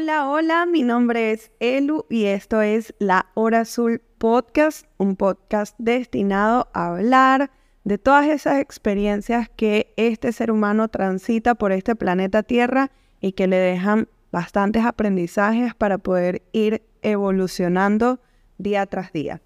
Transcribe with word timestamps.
Hola, 0.00 0.28
hola, 0.28 0.64
mi 0.64 0.84
nombre 0.84 1.32
es 1.32 1.50
Elu 1.58 2.06
y 2.08 2.26
esto 2.26 2.62
es 2.62 2.94
La 3.00 3.32
Hora 3.34 3.62
Azul 3.62 4.00
Podcast, 4.18 4.86
un 4.96 5.16
podcast 5.16 5.74
destinado 5.78 6.68
a 6.72 6.90
hablar 6.90 7.50
de 7.82 7.98
todas 7.98 8.28
esas 8.28 8.60
experiencias 8.60 9.48
que 9.48 9.92
este 9.96 10.30
ser 10.30 10.52
humano 10.52 10.86
transita 10.86 11.56
por 11.56 11.72
este 11.72 11.96
planeta 11.96 12.44
Tierra 12.44 12.92
y 13.20 13.32
que 13.32 13.48
le 13.48 13.56
dejan 13.56 14.06
bastantes 14.30 14.84
aprendizajes 14.84 15.74
para 15.74 15.98
poder 15.98 16.42
ir 16.52 16.86
evolucionando 17.02 18.20
día 18.56 18.86
tras 18.86 19.12
día. 19.12 19.42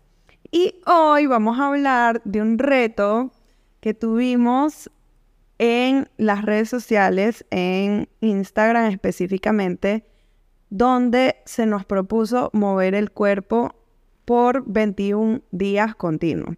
Y 0.51 0.83
hoy 0.85 1.25
vamos 1.25 1.59
a 1.59 1.69
hablar 1.69 2.21
de 2.27 2.43
un 2.43 2.59
reto 2.59 3.33
que 3.81 3.95
tuvimos 3.95 4.91
en 5.57 6.11
las 6.19 6.43
redes 6.45 6.69
sociales, 6.69 7.47
en 7.51 8.11
Instagram 8.21 8.91
específicamente, 8.91 10.12
donde 10.73 11.37
se 11.45 11.67
nos 11.67 11.85
propuso 11.85 12.49
mover 12.55 12.95
el 12.95 13.11
cuerpo 13.11 13.75
por 14.25 14.65
21 14.67 15.43
días 15.51 15.95
continuos. 15.95 16.57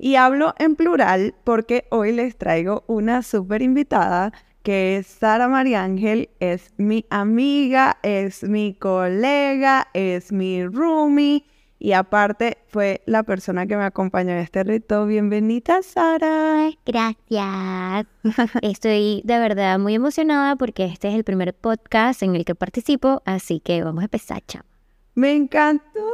Y 0.00 0.16
hablo 0.16 0.52
en 0.58 0.74
plural 0.74 1.36
porque 1.44 1.84
hoy 1.90 2.10
les 2.10 2.36
traigo 2.36 2.82
una 2.88 3.22
súper 3.22 3.62
invitada 3.62 4.32
que 4.64 4.96
es 4.96 5.06
Sara 5.06 5.46
María 5.46 5.84
Ángel, 5.84 6.30
es 6.40 6.72
mi 6.76 7.06
amiga, 7.08 7.98
es 8.02 8.42
mi 8.42 8.74
colega, 8.74 9.86
es 9.94 10.32
mi 10.32 10.66
roomie 10.66 11.44
y 11.84 11.94
aparte 11.94 12.58
fue 12.68 13.02
la 13.06 13.24
persona 13.24 13.66
que 13.66 13.76
me 13.76 13.82
acompañó 13.82 14.30
en 14.30 14.38
este 14.38 14.62
reto. 14.62 15.04
Bienvenida, 15.04 15.82
Sara. 15.82 16.70
Gracias. 16.86 18.06
Estoy 18.62 19.20
de 19.24 19.38
verdad 19.40 19.80
muy 19.80 19.96
emocionada 19.96 20.54
porque 20.54 20.84
este 20.84 21.08
es 21.08 21.14
el 21.16 21.24
primer 21.24 21.54
podcast 21.54 22.22
en 22.22 22.36
el 22.36 22.44
que 22.44 22.54
participo, 22.54 23.20
así 23.24 23.58
que 23.58 23.82
vamos 23.82 24.02
a 24.02 24.04
empezar, 24.04 24.44
chao. 24.46 24.62
Me 25.16 25.34
encantó. 25.34 26.06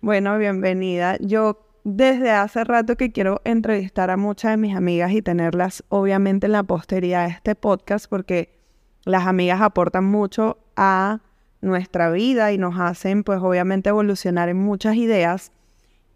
Bueno, 0.00 0.38
bienvenida. 0.38 1.16
Yo 1.18 1.66
desde 1.82 2.30
hace 2.30 2.62
rato 2.62 2.96
que 2.96 3.10
quiero 3.10 3.40
entrevistar 3.44 4.10
a 4.10 4.16
muchas 4.16 4.52
de 4.52 4.56
mis 4.56 4.76
amigas 4.76 5.10
y 5.10 5.20
tenerlas 5.20 5.82
obviamente 5.88 6.46
en 6.46 6.52
la 6.52 6.62
posteridad 6.62 7.26
de 7.26 7.32
este 7.32 7.56
podcast 7.56 8.06
porque 8.08 8.56
las 9.04 9.26
amigas 9.26 9.60
aportan 9.62 10.04
mucho 10.04 10.58
a 10.76 11.22
nuestra 11.60 12.10
vida 12.10 12.52
y 12.52 12.58
nos 12.58 12.78
hacen 12.78 13.24
pues 13.24 13.40
obviamente 13.42 13.88
evolucionar 13.88 14.48
en 14.48 14.58
muchas 14.58 14.96
ideas. 14.96 15.52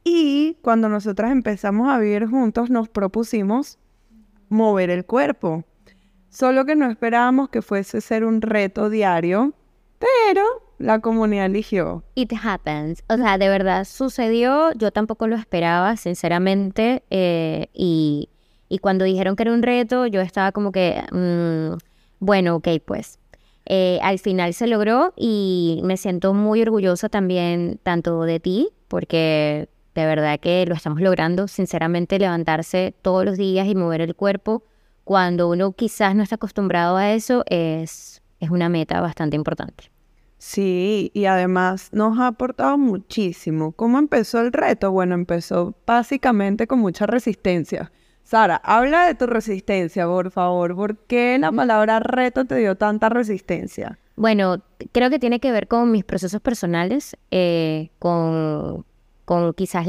Y 0.05 0.57
cuando 0.63 0.89
nosotras 0.89 1.33
empezamos 1.33 1.89
a 1.89 1.99
vivir 1.99 2.27
juntos 2.27 2.71
nos 2.71 2.89
propusimos 2.89 3.79
mover 4.49 4.91
el 4.91 5.05
cuerpo. 5.05 5.65
Solo 6.29 6.65
que 6.65 6.77
no 6.77 6.91
esperábamos 6.91 7.49
que 7.49 7.63
fuese 7.63 8.01
ser 8.01 8.25
un 8.25 8.41
reto 8.41 8.89
diario, 8.89 9.53
pero 9.99 10.45
la 10.79 11.01
comunidad 11.01 11.47
eligió. 11.47 12.03
It 12.15 12.33
happens. 12.43 13.05
O 13.09 13.17
sea, 13.17 13.37
de 13.37 13.49
verdad 13.49 13.85
sucedió. 13.85 14.73
Yo 14.73 14.91
tampoco 14.91 15.27
lo 15.27 15.37
esperaba, 15.37 15.97
sinceramente. 15.97 17.03
Eh, 17.11 17.69
y, 17.75 18.29
cuando 18.81 19.05
dijeron 19.05 19.37
que 19.37 19.43
era 19.43 19.53
un 19.53 19.63
reto, 19.63 20.07
yo 20.07 20.21
estaba 20.21 20.53
como 20.53 20.73
que, 20.73 21.03
mm, 21.13 21.79
bueno, 22.21 22.57
ok, 22.57 22.69
pues 22.85 23.20
eh, 23.73 24.01
al 24.03 24.19
final 24.19 24.53
se 24.53 24.67
logró 24.67 25.15
y 25.17 25.81
me 25.85 25.97
siento 25.97 26.35
muy 26.35 26.61
orgullosa 26.61 27.09
también 27.09 27.79
tanto 27.85 28.23
de 28.23 28.41
ti, 28.41 28.71
porque 28.89 29.69
de 29.95 30.07
verdad 30.07 30.41
que 30.41 30.67
lo 30.67 30.75
estamos 30.75 31.01
logrando, 31.01 31.47
sinceramente, 31.47 32.19
levantarse 32.19 32.93
todos 33.01 33.25
los 33.25 33.39
días 33.39 33.69
y 33.69 33.77
mover 33.77 34.01
el 34.01 34.17
cuerpo 34.17 34.65
cuando 35.05 35.49
uno 35.49 35.71
quizás 35.71 36.17
no 36.17 36.25
está 36.25 36.35
acostumbrado 36.35 36.97
a 36.97 37.13
eso 37.13 37.45
es, 37.47 38.23
es 38.41 38.51
una 38.51 38.69
meta 38.69 39.01
bastante 39.01 39.37
importante. 39.37 39.85
Sí, 40.37 41.13
y 41.15 41.27
además 41.27 41.91
nos 41.93 42.19
ha 42.19 42.27
aportado 42.27 42.77
muchísimo. 42.77 43.71
¿Cómo 43.71 44.01
empezó 44.01 44.41
el 44.41 44.53
reto? 44.53 44.91
Bueno, 44.91 45.15
empezó 45.15 45.77
básicamente 45.87 46.67
con 46.67 46.81
mucha 46.81 47.07
resistencia. 47.07 47.93
Sara, 48.31 48.61
habla 48.63 49.07
de 49.07 49.17
tu 49.17 49.27
resistencia, 49.27 50.07
por 50.07 50.31
favor. 50.31 50.77
¿Por 50.77 50.97
qué 50.99 51.37
la 51.41 51.51
palabra 51.51 51.99
reto 51.99 52.45
te 52.45 52.55
dio 52.59 52.77
tanta 52.77 53.09
resistencia? 53.09 53.99
Bueno, 54.15 54.63
creo 54.93 55.11
que 55.11 55.19
tiene 55.19 55.41
que 55.41 55.51
ver 55.51 55.67
con 55.67 55.91
mis 55.91 56.05
procesos 56.05 56.41
personales, 56.41 57.17
eh, 57.33 57.91
con, 57.99 58.87
con, 59.25 59.53
quizás 59.55 59.85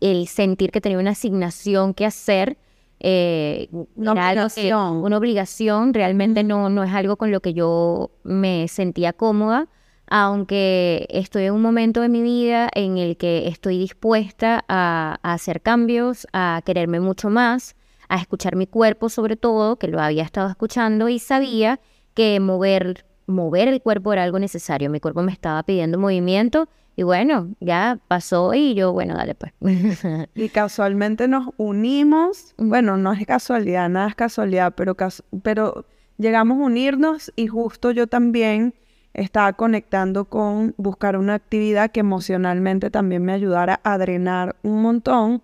el 0.00 0.28
sentir 0.28 0.70
que 0.70 0.80
tenía 0.80 0.98
una 0.98 1.10
asignación 1.10 1.92
que 1.92 2.06
hacer. 2.06 2.56
Eh, 3.00 3.68
una 3.96 4.12
obligación. 4.12 5.04
una 5.04 5.18
obligación, 5.18 5.92
realmente 5.92 6.42
no, 6.42 6.70
no 6.70 6.84
es 6.84 6.92
algo 6.94 7.16
con 7.16 7.32
lo 7.32 7.40
que 7.40 7.52
yo 7.52 8.12
me 8.22 8.66
sentía 8.66 9.12
cómoda 9.12 9.68
aunque 10.06 11.06
estoy 11.10 11.44
en 11.44 11.54
un 11.54 11.62
momento 11.62 12.00
de 12.00 12.08
mi 12.08 12.22
vida 12.22 12.68
en 12.74 12.98
el 12.98 13.16
que 13.16 13.48
estoy 13.48 13.78
dispuesta 13.78 14.64
a, 14.68 15.18
hacer 15.22 15.62
cambios, 15.62 16.26
a 16.32 16.62
quererme 16.64 17.00
mucho 17.00 17.30
más, 17.30 17.76
a 18.08 18.16
escuchar 18.16 18.56
mi 18.56 18.66
cuerpo 18.66 19.08
sobre 19.08 19.36
todo, 19.36 19.76
que 19.76 19.88
lo 19.88 20.00
había 20.00 20.22
estado 20.22 20.48
escuchando 20.48 21.08
y 21.08 21.18
sabía 21.18 21.80
que 22.12 22.38
mover, 22.40 23.04
mover 23.26 23.68
el 23.68 23.80
cuerpo 23.80 24.12
era 24.12 24.22
algo 24.22 24.38
necesario. 24.38 24.90
Mi 24.90 25.00
cuerpo 25.00 25.22
me 25.22 25.32
estaba 25.32 25.62
pidiendo 25.62 25.98
movimiento 25.98 26.68
y 26.96 27.02
bueno, 27.02 27.48
ya 27.60 27.98
pasó 28.06 28.54
y 28.54 28.74
yo, 28.74 28.92
bueno, 28.92 29.14
dale 29.14 29.34
pues. 29.34 29.52
y 30.34 30.48
casualmente 30.50 31.26
nos 31.26 31.48
unimos, 31.56 32.54
bueno, 32.56 32.96
no 32.96 33.12
es 33.12 33.26
casualidad, 33.26 33.88
nada 33.88 34.08
es 34.08 34.14
casualidad, 34.14 34.74
pero, 34.76 34.94
pero 35.42 35.86
llegamos 36.18 36.60
a 36.60 36.64
unirnos 36.64 37.32
y 37.34 37.48
justo 37.48 37.90
yo 37.90 38.06
también 38.06 38.74
estaba 39.14 39.52
conectando 39.52 40.24
con 40.26 40.74
buscar 40.76 41.16
una 41.16 41.34
actividad 41.34 41.90
que 41.92 42.00
emocionalmente 42.00 42.90
también 42.90 43.24
me 43.24 43.32
ayudara 43.32 43.80
a 43.84 43.96
drenar 43.96 44.56
un 44.62 44.82
montón. 44.82 45.42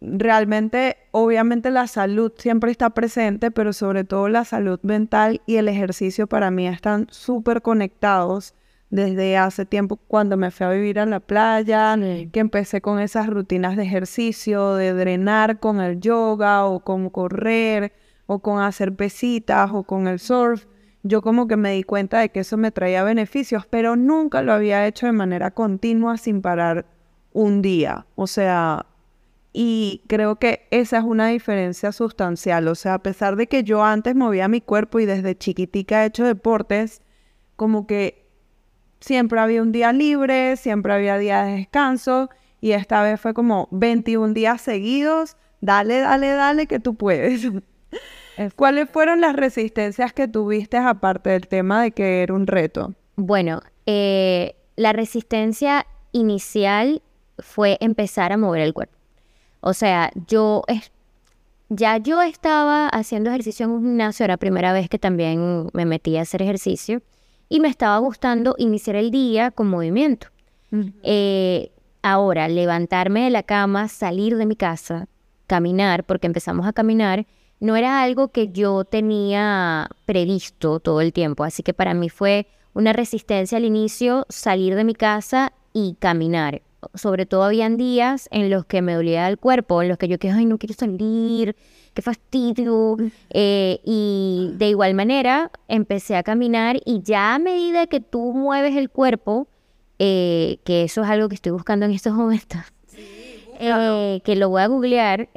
Realmente, 0.00 0.96
obviamente 1.10 1.70
la 1.70 1.88
salud 1.88 2.32
siempre 2.38 2.70
está 2.70 2.90
presente, 2.90 3.50
pero 3.50 3.72
sobre 3.72 4.04
todo 4.04 4.28
la 4.28 4.44
salud 4.44 4.78
mental 4.82 5.42
y 5.46 5.56
el 5.56 5.68
ejercicio 5.68 6.28
para 6.28 6.50
mí 6.50 6.68
están 6.68 7.08
súper 7.10 7.60
conectados 7.60 8.54
desde 8.88 9.36
hace 9.36 9.66
tiempo 9.66 9.96
cuando 9.96 10.36
me 10.36 10.52
fui 10.52 10.64
a 10.64 10.70
vivir 10.70 11.00
a 11.00 11.06
la 11.06 11.18
playa, 11.18 11.96
que 12.30 12.38
empecé 12.38 12.80
con 12.80 13.00
esas 13.00 13.26
rutinas 13.26 13.76
de 13.76 13.82
ejercicio, 13.82 14.74
de 14.76 14.92
drenar 14.92 15.58
con 15.58 15.80
el 15.80 16.00
yoga 16.00 16.64
o 16.66 16.80
con 16.80 17.10
correr 17.10 17.92
o 18.26 18.38
con 18.38 18.60
hacer 18.60 18.94
pesitas 18.94 19.70
o 19.72 19.82
con 19.82 20.06
el 20.06 20.20
surf 20.20 20.66
yo 21.06 21.22
como 21.22 21.46
que 21.46 21.56
me 21.56 21.72
di 21.72 21.82
cuenta 21.82 22.20
de 22.20 22.30
que 22.30 22.40
eso 22.40 22.56
me 22.56 22.70
traía 22.70 23.04
beneficios, 23.04 23.66
pero 23.66 23.96
nunca 23.96 24.42
lo 24.42 24.52
había 24.52 24.86
hecho 24.86 25.06
de 25.06 25.12
manera 25.12 25.50
continua 25.50 26.16
sin 26.16 26.42
parar 26.42 26.86
un 27.32 27.62
día. 27.62 28.06
O 28.14 28.26
sea, 28.26 28.86
y 29.52 30.02
creo 30.06 30.36
que 30.36 30.66
esa 30.70 30.98
es 30.98 31.04
una 31.04 31.28
diferencia 31.28 31.92
sustancial. 31.92 32.68
O 32.68 32.74
sea, 32.74 32.94
a 32.94 33.02
pesar 33.02 33.36
de 33.36 33.46
que 33.46 33.62
yo 33.64 33.84
antes 33.84 34.14
movía 34.14 34.48
mi 34.48 34.60
cuerpo 34.60 35.00
y 35.00 35.06
desde 35.06 35.36
chiquitica 35.36 36.02
he 36.02 36.08
hecho 36.08 36.24
deportes, 36.24 37.02
como 37.56 37.86
que 37.86 38.26
siempre 39.00 39.40
había 39.40 39.62
un 39.62 39.72
día 39.72 39.92
libre, 39.92 40.56
siempre 40.56 40.92
había 40.92 41.18
días 41.18 41.46
de 41.46 41.52
descanso 41.52 42.30
y 42.60 42.72
esta 42.72 43.02
vez 43.02 43.20
fue 43.20 43.34
como 43.34 43.68
21 43.70 44.34
días 44.34 44.60
seguidos. 44.60 45.36
Dale, 45.60 46.00
dale, 46.00 46.32
dale, 46.32 46.66
que 46.66 46.78
tú 46.78 46.94
puedes. 46.94 47.46
¿Cuáles 48.54 48.90
fueron 48.90 49.20
las 49.20 49.34
resistencias 49.34 50.12
que 50.12 50.28
tuviste 50.28 50.76
aparte 50.76 51.30
del 51.30 51.48
tema 51.48 51.82
de 51.82 51.92
que 51.92 52.22
era 52.22 52.34
un 52.34 52.46
reto? 52.46 52.94
Bueno, 53.16 53.62
eh, 53.86 54.56
la 54.76 54.92
resistencia 54.92 55.86
inicial 56.12 57.02
fue 57.38 57.78
empezar 57.80 58.32
a 58.32 58.36
mover 58.36 58.60
el 58.62 58.74
cuerpo. 58.74 58.96
O 59.60 59.72
sea, 59.72 60.10
yo 60.28 60.62
ya 61.68 61.96
yo 61.98 62.22
estaba 62.22 62.88
haciendo 62.88 63.30
ejercicio 63.30 63.64
en 63.64 63.72
un 63.72 63.82
gimnasio, 63.82 64.24
era 64.24 64.34
la 64.34 64.38
primera 64.38 64.72
vez 64.72 64.88
que 64.88 64.98
también 64.98 65.68
me 65.72 65.84
metí 65.84 66.16
a 66.16 66.22
hacer 66.22 66.42
ejercicio 66.42 67.02
y 67.48 67.60
me 67.60 67.68
estaba 67.68 67.98
gustando 67.98 68.54
iniciar 68.58 68.96
el 68.96 69.10
día 69.10 69.50
con 69.50 69.68
movimiento. 69.68 70.28
Eh, 71.02 71.70
ahora, 72.02 72.48
levantarme 72.48 73.24
de 73.24 73.30
la 73.30 73.42
cama, 73.42 73.88
salir 73.88 74.36
de 74.36 74.46
mi 74.46 74.56
casa, 74.56 75.08
caminar, 75.46 76.04
porque 76.04 76.26
empezamos 76.26 76.66
a 76.66 76.72
caminar, 76.72 77.26
no 77.60 77.76
era 77.76 78.02
algo 78.02 78.28
que 78.28 78.48
yo 78.48 78.84
tenía 78.84 79.88
previsto 80.04 80.80
todo 80.80 81.00
el 81.00 81.12
tiempo, 81.12 81.44
así 81.44 81.62
que 81.62 81.74
para 81.74 81.94
mí 81.94 82.08
fue 82.08 82.46
una 82.74 82.92
resistencia 82.92 83.56
al 83.56 83.64
inicio 83.64 84.26
salir 84.28 84.74
de 84.74 84.84
mi 84.84 84.94
casa 84.94 85.52
y 85.72 85.96
caminar. 85.98 86.62
Sobre 86.94 87.24
todo 87.26 87.42
habían 87.42 87.76
días 87.76 88.28
en 88.30 88.50
los 88.50 88.66
que 88.66 88.82
me 88.82 88.94
dolía 88.94 89.28
el 89.28 89.38
cuerpo, 89.38 89.82
en 89.82 89.88
los 89.88 89.98
que 89.98 90.08
yo 90.08 90.18
que, 90.18 90.30
ay, 90.30 90.44
no 90.44 90.58
quiero 90.58 90.74
salir, 90.74 91.56
qué 91.94 92.02
fastidio. 92.02 92.96
Eh, 93.30 93.80
y 93.82 94.50
de 94.54 94.68
igual 94.68 94.94
manera 94.94 95.50
empecé 95.68 96.16
a 96.16 96.22
caminar 96.22 96.78
y 96.84 97.00
ya 97.02 97.34
a 97.34 97.38
medida 97.38 97.86
que 97.86 98.00
tú 98.00 98.32
mueves 98.34 98.76
el 98.76 98.90
cuerpo, 98.90 99.48
eh, 99.98 100.58
que 100.64 100.84
eso 100.84 101.02
es 101.02 101.08
algo 101.08 101.28
que 101.30 101.34
estoy 101.34 101.52
buscando 101.52 101.86
en 101.86 101.92
estos 101.92 102.12
momentos, 102.12 102.60
eh, 103.58 104.20
que 104.22 104.36
lo 104.36 104.50
voy 104.50 104.60
a 104.60 104.66
googlear, 104.66 105.30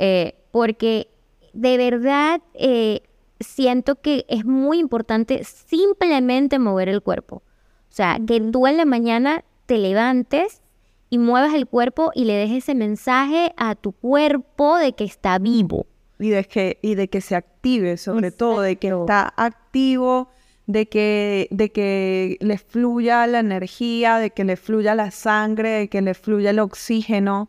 porque 0.52 1.08
de 1.54 1.78
verdad, 1.78 2.42
eh, 2.54 3.02
siento 3.40 3.96
que 3.96 4.26
es 4.28 4.46
muy 4.46 4.80
importante 4.80 5.44
simplemente 5.44 6.60
mover 6.60 6.90
el 6.90 7.02
cuerpo. 7.02 7.38
O 7.38 7.92
sea, 7.92 8.20
que 8.26 8.40
tú 8.40 8.68
en 8.68 8.78
la 8.78 8.86
mañana 8.86 9.44
te 9.66 9.78
levantes 9.78 10.62
y 11.10 11.18
muevas 11.18 11.54
el 11.54 11.68
cuerpo 11.68 12.12
y 12.14 12.26
le 12.26 12.34
dejes 12.34 12.64
ese 12.64 12.76
mensaje 12.76 13.54
a 13.58 13.76
tu 13.76 13.92
cuerpo 13.94 14.78
de 14.78 14.94
que 14.94 15.04
está 15.04 15.40
vivo. 15.40 15.88
Y 16.20 16.30
de 16.30 16.44
que, 16.44 16.80
y 16.82 16.96
de 16.96 17.08
que 17.08 17.22
se 17.22 17.36
active, 17.36 17.98
sobre 17.98 18.32
todo, 18.32 18.62
de 18.62 18.76
que 18.76 18.90
está 18.90 19.34
activo, 19.38 20.30
de 20.68 20.88
que, 20.88 21.48
de 21.50 21.72
que 21.72 22.38
le 22.42 22.58
fluya 22.58 23.26
la 23.26 23.40
energía, 23.40 24.18
de 24.18 24.32
que 24.32 24.44
le 24.44 24.58
fluya 24.58 24.96
la 24.96 25.12
sangre, 25.12 25.70
de 25.70 25.88
que 25.88 26.02
le 26.02 26.14
fluya 26.14 26.52
el 26.52 26.60
oxígeno. 26.60 27.48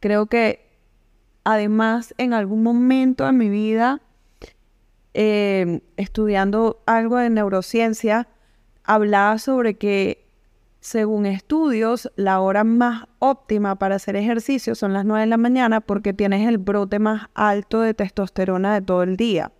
Creo 0.00 0.26
que 0.26 0.61
además 1.44 2.14
en 2.18 2.34
algún 2.34 2.62
momento 2.62 3.26
de 3.26 3.32
mi 3.32 3.48
vida, 3.48 4.00
eh, 5.14 5.80
estudiando 5.96 6.82
algo 6.86 7.16
de 7.16 7.30
neurociencia, 7.30 8.28
hablaba 8.84 9.38
sobre 9.38 9.74
que 9.74 10.22
según 10.82 11.26
estudios, 11.26 12.10
la 12.16 12.40
hora 12.40 12.64
más 12.64 13.04
óptima 13.20 13.76
para 13.76 13.94
hacer 13.94 14.16
ejercicio 14.16 14.74
son 14.74 14.92
las 14.92 15.04
9 15.04 15.20
de 15.20 15.26
la 15.28 15.36
mañana 15.36 15.80
porque 15.80 16.12
tienes 16.12 16.48
el 16.48 16.58
brote 16.58 16.98
más 16.98 17.28
alto 17.34 17.82
de 17.82 17.94
testosterona 17.94 18.74
de 18.74 18.80
todo 18.80 19.04
el 19.04 19.16
día. 19.16 19.52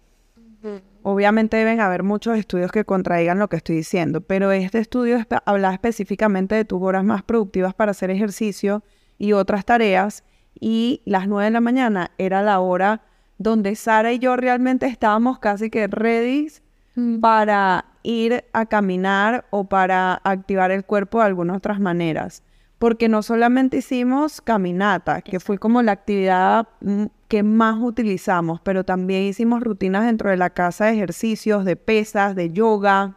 Obviamente 1.04 1.56
deben 1.56 1.78
haber 1.78 2.02
muchos 2.02 2.36
estudios 2.36 2.72
que 2.72 2.84
contraigan 2.84 3.38
lo 3.38 3.48
que 3.48 3.56
estoy 3.56 3.76
diciendo, 3.76 4.20
pero 4.20 4.50
este 4.50 4.80
estudio 4.80 5.24
habla 5.44 5.72
específicamente 5.72 6.56
de 6.56 6.64
tus 6.64 6.82
horas 6.82 7.04
más 7.04 7.22
productivas 7.22 7.72
para 7.72 7.92
hacer 7.92 8.10
ejercicio 8.10 8.82
y 9.16 9.32
otras 9.32 9.64
tareas 9.64 10.24
y 10.58 11.02
las 11.04 11.28
9 11.28 11.46
de 11.46 11.50
la 11.50 11.60
mañana 11.60 12.10
era 12.18 12.42
la 12.42 12.60
hora 12.60 13.02
donde 13.38 13.74
Sara 13.74 14.12
y 14.12 14.18
yo 14.18 14.36
realmente 14.36 14.86
estábamos 14.86 15.38
casi 15.38 15.70
que 15.70 15.86
ready 15.86 16.48
mm. 16.94 17.20
para 17.20 17.84
ir 18.02 18.44
a 18.52 18.66
caminar 18.66 19.46
o 19.50 19.64
para 19.64 20.20
activar 20.24 20.70
el 20.70 20.84
cuerpo 20.84 21.18
de 21.18 21.26
algunas 21.26 21.56
otras 21.56 21.80
maneras. 21.80 22.42
Porque 22.78 23.08
no 23.08 23.22
solamente 23.22 23.78
hicimos 23.78 24.40
caminata, 24.40 25.22
que 25.22 25.38
fue 25.38 25.58
como 25.58 25.82
la 25.82 25.92
actividad 25.92 26.68
mm, 26.80 27.04
que 27.28 27.42
más 27.42 27.78
utilizamos, 27.80 28.60
pero 28.60 28.84
también 28.84 29.22
hicimos 29.22 29.62
rutinas 29.62 30.04
dentro 30.04 30.30
de 30.30 30.36
la 30.36 30.50
casa 30.50 30.86
de 30.86 30.94
ejercicios, 30.94 31.64
de 31.64 31.76
pesas, 31.76 32.34
de 32.34 32.50
yoga. 32.50 33.16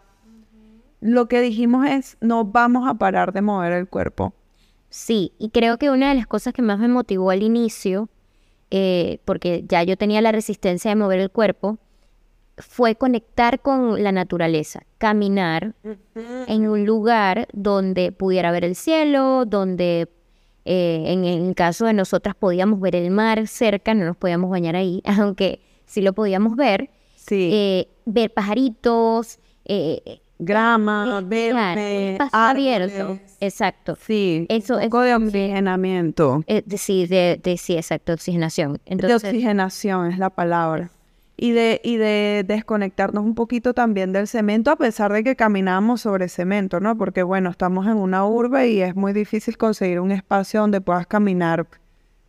Lo 1.02 1.28
que 1.28 1.42
dijimos 1.42 1.88
es, 1.88 2.18
no 2.22 2.46
vamos 2.46 2.88
a 2.88 2.94
parar 2.94 3.34
de 3.34 3.42
mover 3.42 3.74
el 3.74 3.88
cuerpo. 3.88 4.34
Sí, 4.96 5.34
y 5.38 5.50
creo 5.50 5.78
que 5.78 5.90
una 5.90 6.08
de 6.08 6.16
las 6.16 6.26
cosas 6.26 6.54
que 6.54 6.62
más 6.62 6.80
me 6.80 6.88
motivó 6.88 7.30
al 7.30 7.44
inicio, 7.44 8.08
eh, 8.72 9.20
porque 9.26 9.66
ya 9.68 9.84
yo 9.84 9.98
tenía 9.98 10.22
la 10.22 10.32
resistencia 10.32 10.90
de 10.90 10.96
mover 10.96 11.20
el 11.20 11.30
cuerpo, 11.30 11.78
fue 12.58 12.96
conectar 12.96 13.60
con 13.60 14.02
la 14.02 14.14
naturaleza, 14.14 14.84
caminar 14.98 15.74
en 16.48 16.70
un 16.70 16.86
lugar 16.86 17.50
donde 17.52 18.14
pudiera 18.14 18.54
ver 18.54 18.64
el 18.64 18.78
cielo, 18.78 19.44
donde 19.46 20.08
eh, 20.64 21.04
en 21.08 21.26
el 21.26 21.54
caso 21.56 21.86
de 21.88 21.94
nosotras 21.94 22.34
podíamos 22.34 22.80
ver 22.80 22.96
el 22.96 23.12
mar 23.12 23.48
cerca, 23.48 23.94
no 23.94 24.06
nos 24.06 24.16
podíamos 24.16 24.50
bañar 24.50 24.78
ahí, 24.78 25.02
aunque 25.20 25.60
sí 25.86 26.00
lo 26.00 26.14
podíamos 26.14 26.56
ver, 26.56 26.90
sí. 27.18 27.50
Eh, 27.52 27.90
ver 28.06 28.34
pajaritos, 28.34 29.40
eh, 29.66 30.22
grama, 30.40 31.22
verde, 31.22 32.18
abierto, 32.32 33.20
exacto. 33.40 33.98
Sí, 34.00 34.46
eso 34.50 34.78
un 34.78 34.84
poco 34.84 35.02
de 35.02 35.16
oxigenamiento. 35.16 36.44
sí, 36.78 37.08
de, 37.08 37.58
sí, 37.58 37.76
exacto, 37.76 38.14
oxigenación. 38.14 38.80
de 38.86 39.16
oxigenación 39.16 40.12
es 40.12 40.18
la 40.18 40.30
palabra 40.30 40.90
y 41.38 41.52
de, 41.52 41.82
y 41.84 41.98
de 41.98 42.46
desconectarnos 42.48 43.24
un 43.24 43.36
poquito 43.36 43.74
también 43.74 44.14
del 44.14 44.28
cemento, 44.28 44.72
a 44.72 44.78
pesar 44.78 45.12
de 45.12 45.24
que 45.24 45.36
caminamos 45.36 46.02
sobre 46.02 46.30
cemento, 46.30 46.80
¿no? 46.80 46.98
Porque 46.98 47.24
bueno, 47.24 47.50
estamos 47.50 47.88
en 47.88 47.98
una 47.98 48.26
urbe 48.26 48.70
y 48.70 48.82
es 48.82 48.96
muy 48.96 49.14
difícil 49.14 49.58
conseguir 49.58 50.00
un 50.00 50.12
espacio 50.12 50.62
donde 50.62 50.82
puedas 50.82 51.08
caminar 51.08 51.68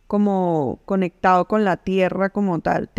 como 0.07 0.79
conectado 0.85 1.45
con 1.45 1.63
la 1.63 1.77
tierra 1.77 2.29
como 2.29 2.59
tal, 2.59 2.89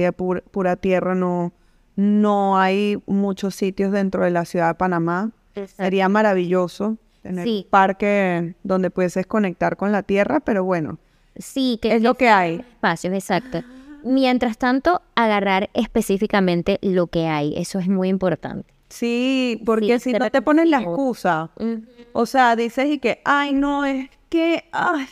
pura, 0.50 0.76
tierra, 0.76 1.14
no, 1.14 1.52
no 1.98 2.56
hay 2.56 3.02
muchos 3.06 3.56
sitios 3.56 3.90
dentro 3.90 4.22
de 4.22 4.30
la 4.30 4.44
ciudad 4.44 4.68
de 4.68 4.74
Panamá. 4.74 5.32
Sería 5.76 6.08
maravilloso 6.08 6.96
tener 7.22 7.48
un 7.48 7.66
parque 7.68 8.54
donde 8.62 8.90
puedes 8.90 9.26
conectar 9.26 9.76
con 9.76 9.90
la 9.90 10.04
tierra, 10.04 10.38
pero 10.38 10.62
bueno. 10.62 10.98
Sí, 11.34 11.80
que 11.82 11.96
es 11.96 12.02
lo 12.02 12.14
que 12.14 12.28
hay. 12.28 12.60
Espacios, 12.60 13.12
exacto. 13.12 13.64
Mientras 14.04 14.58
tanto, 14.58 15.02
agarrar 15.16 15.70
específicamente 15.74 16.78
lo 16.82 17.08
que 17.08 17.26
hay. 17.26 17.54
Eso 17.56 17.80
es 17.80 17.88
muy 17.88 18.08
importante. 18.08 18.72
Sí, 18.90 19.60
porque 19.66 19.98
si 19.98 20.12
no 20.12 20.30
te 20.30 20.40
pones 20.40 20.68
la 20.68 20.80
excusa, 20.80 21.50
o 22.12 22.26
sea, 22.26 22.54
dices 22.54 22.86
y 22.86 23.00
que, 23.00 23.20
ay, 23.24 23.54
no, 23.54 23.84
es 23.84 24.08
que, 24.28 24.68
ay, 24.70 25.06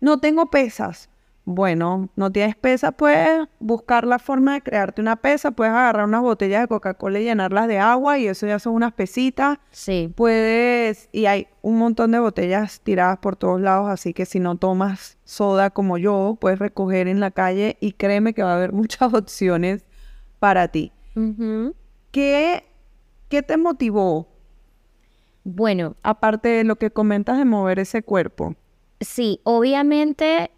no 0.00 0.18
tengo 0.18 0.46
pesas. 0.50 1.08
Bueno, 1.44 2.08
no 2.14 2.30
tienes 2.30 2.54
pesa, 2.54 2.92
puedes 2.92 3.48
buscar 3.58 4.06
la 4.06 4.20
forma 4.20 4.54
de 4.54 4.60
crearte 4.60 5.00
una 5.00 5.16
pesa, 5.16 5.50
puedes 5.50 5.72
agarrar 5.72 6.04
unas 6.04 6.22
botellas 6.22 6.62
de 6.62 6.68
Coca-Cola 6.68 7.18
y 7.18 7.24
llenarlas 7.24 7.66
de 7.66 7.78
agua 7.78 8.16
y 8.18 8.28
eso 8.28 8.46
ya 8.46 8.60
son 8.60 8.74
unas 8.74 8.92
pesitas. 8.92 9.58
Sí. 9.72 10.12
Puedes, 10.14 11.08
y 11.10 11.26
hay 11.26 11.48
un 11.60 11.78
montón 11.78 12.12
de 12.12 12.20
botellas 12.20 12.80
tiradas 12.80 13.18
por 13.18 13.34
todos 13.34 13.60
lados, 13.60 13.90
así 13.90 14.14
que 14.14 14.24
si 14.24 14.38
no 14.38 14.56
tomas 14.56 15.18
soda 15.24 15.70
como 15.70 15.98
yo, 15.98 16.38
puedes 16.40 16.60
recoger 16.60 17.08
en 17.08 17.18
la 17.18 17.32
calle 17.32 17.76
y 17.80 17.92
créeme 17.92 18.34
que 18.34 18.44
va 18.44 18.52
a 18.52 18.56
haber 18.56 18.72
muchas 18.72 19.12
opciones 19.12 19.84
para 20.38 20.68
ti. 20.68 20.92
¿Qué, 22.12 22.64
¿Qué 23.28 23.42
te 23.42 23.56
motivó? 23.56 24.28
Bueno. 25.42 25.96
Aparte 26.04 26.50
de 26.50 26.62
lo 26.62 26.76
que 26.76 26.92
comentas 26.92 27.36
de 27.36 27.44
mover 27.44 27.80
ese 27.80 28.04
cuerpo. 28.04 28.54
Sí, 29.00 29.40
obviamente 29.42 30.52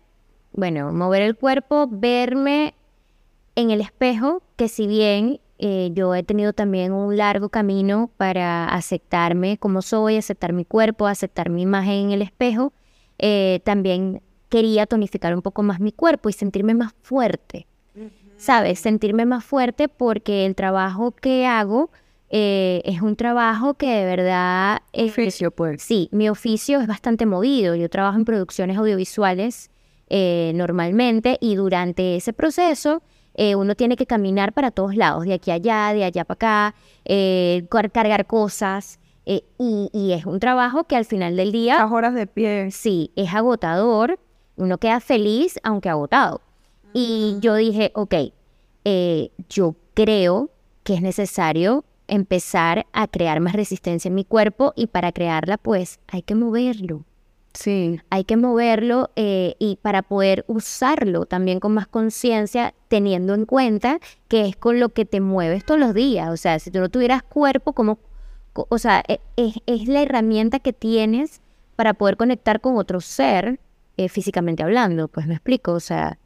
bueno, 0.55 0.93
mover 0.93 1.23
el 1.23 1.37
cuerpo, 1.37 1.89
verme 1.91 2.75
en 3.57 3.71
el 3.71 3.81
espejo, 3.81 4.43
que 4.57 4.69
si 4.69 4.87
bien 4.87 5.41
eh, 5.59 5.91
yo 5.93 6.15
he 6.15 6.23
tenido 6.23 6.53
también 6.53 6.93
un 6.93 7.17
largo 7.17 7.49
camino 7.49 8.11
para 8.17 8.67
aceptarme 8.67 9.59
como 9.59 9.83
soy, 9.83 10.17
aceptar 10.17 10.53
mi 10.53 10.65
cuerpo, 10.65 11.07
aceptar 11.07 11.51
mi 11.51 11.63
imagen 11.63 12.07
en 12.07 12.11
el 12.13 12.23
espejo, 12.23 12.73
eh, 13.19 13.61
también 13.65 14.23
quería 14.49 14.87
tonificar 14.87 15.35
un 15.35 15.43
poco 15.43 15.63
más 15.63 15.81
mi 15.81 15.93
cuerpo 15.93 16.29
y 16.29 16.33
sentirme 16.33 16.75
más 16.75 16.93
fuerte. 17.03 17.67
¿Sabes? 18.37 18.81
Sentirme 18.81 19.27
más 19.27 19.45
fuerte 19.45 19.89
porque 19.89 20.45
el 20.45 20.57
trabajo 20.57 21.13
que 21.13 21.47
hago 21.47 21.91
eh, 22.31 22.83
es 22.85 23.01
un 23.01 23.15
trabajo 23.15 23.75
que 23.75 23.87
de 23.87 24.05
verdad... 24.05 24.83
Oficio, 24.93 25.53
pues. 25.53 25.83
Sí, 25.83 26.09
mi 26.11 26.29
oficio 26.29 26.81
es 26.81 26.89
bastante 26.89 27.27
movido. 27.27 27.77
Yo 27.77 27.89
trabajo 27.89 28.19
en 28.19 28.25
producciones 28.25 28.77
audiovisuales 28.77 29.71
eh, 30.17 30.53
normalmente 30.55 31.39
y 31.41 31.57
durante 31.57 32.15
ese 32.15 32.33
proceso 32.33 33.03
eh, 33.35 33.57
uno 33.57 33.75
tiene 33.75 33.97
que 33.97 34.07
caminar 34.07 34.53
para 34.53 34.71
todos 34.71 34.95
lados, 34.95 35.25
de 35.25 35.35
aquí 35.35 35.51
a 35.51 35.55
allá, 35.55 35.93
de 35.93 36.05
allá 36.05 36.25
para 36.25 36.69
acá, 36.69 36.75
eh, 37.05 37.67
cargar 37.93 38.25
cosas. 38.29 39.01
Y, 39.27 39.43
es 40.13 40.25
un 40.25 40.39
trabajo 40.39 40.85
que 40.85 40.95
al 40.95 41.05
final 41.05 41.35
del 41.35 41.51
día... 41.51 41.79
Las 41.79 41.91
horas 41.91 42.15
de 42.15 42.29
pie. 42.29 42.71
Sí, 42.71 43.11
es 43.17 43.35
agotador. 43.35 44.21
Uno 44.55 44.79
queda 44.79 45.01
feliz 45.01 45.59
aunque 45.65 45.89
agotado. 45.89 46.43
Y 46.93 47.39
yo 47.41 47.57
dije, 47.57 47.91
ok, 47.97 48.15
yo 49.49 49.75
creo 49.95 50.51
que 50.85 50.95
es 50.95 51.03
necesario 51.03 51.85
empezar 52.07 52.87
a 52.93 53.09
crear 53.09 53.41
más 53.41 53.55
resistencia 53.55 54.11
en 54.11 54.15
mi 54.15 54.25
cuerpo 54.25 54.75
y 54.77 54.87
para 54.87 55.11
crearla 55.11 55.59
pues 55.59 55.99
hay 56.07 56.23
que 56.23 56.37
moverlo. 56.37 57.05
Sí. 57.55 58.01
Hay 58.11 58.25
que 58.25 58.37
moverlo 58.37 59.11
eh, 59.15 59.55
y 59.61 59.79
para 59.81 60.03
poder 60.03 60.45
usarlo 60.49 61.25
también 61.25 61.61
con 61.61 61.73
más 61.73 61.87
conciencia, 61.87 62.75
teniendo 62.89 63.35
en 63.35 63.47
cuenta 63.47 64.01
que 64.29 64.49
es 64.49 64.57
con 64.57 64.81
lo 64.81 64.89
que 64.89 65.05
te 65.05 65.21
mueves 65.21 65.65
todos 65.65 65.81
los 65.81 65.95
días. 65.95 66.29
O 66.31 66.37
sea, 66.37 66.59
si 66.59 66.71
tú 66.71 66.81
no 66.81 66.89
tuvieras 66.89 67.23
cuerpo, 67.23 67.73
como, 67.73 67.99
o 68.55 68.79
sea, 68.79 69.05
e, 69.07 69.21
es, 69.37 69.89
la 69.89 70.03
herramienta 70.03 70.59
que 70.59 70.73
tienes 70.73 71.41
para 71.77 71.95
poder 71.95 72.17
conectar 72.17 72.61
con 72.61 72.77
otro 72.77 73.01
ser, 73.01 73.61
eh, 73.97 74.09
físicamente 74.09 74.65
hablando. 74.65 75.07
Pues 75.07 75.29
me 75.29 75.35
explico, 75.35 75.73
o 75.73 75.81
sea, 75.81 76.19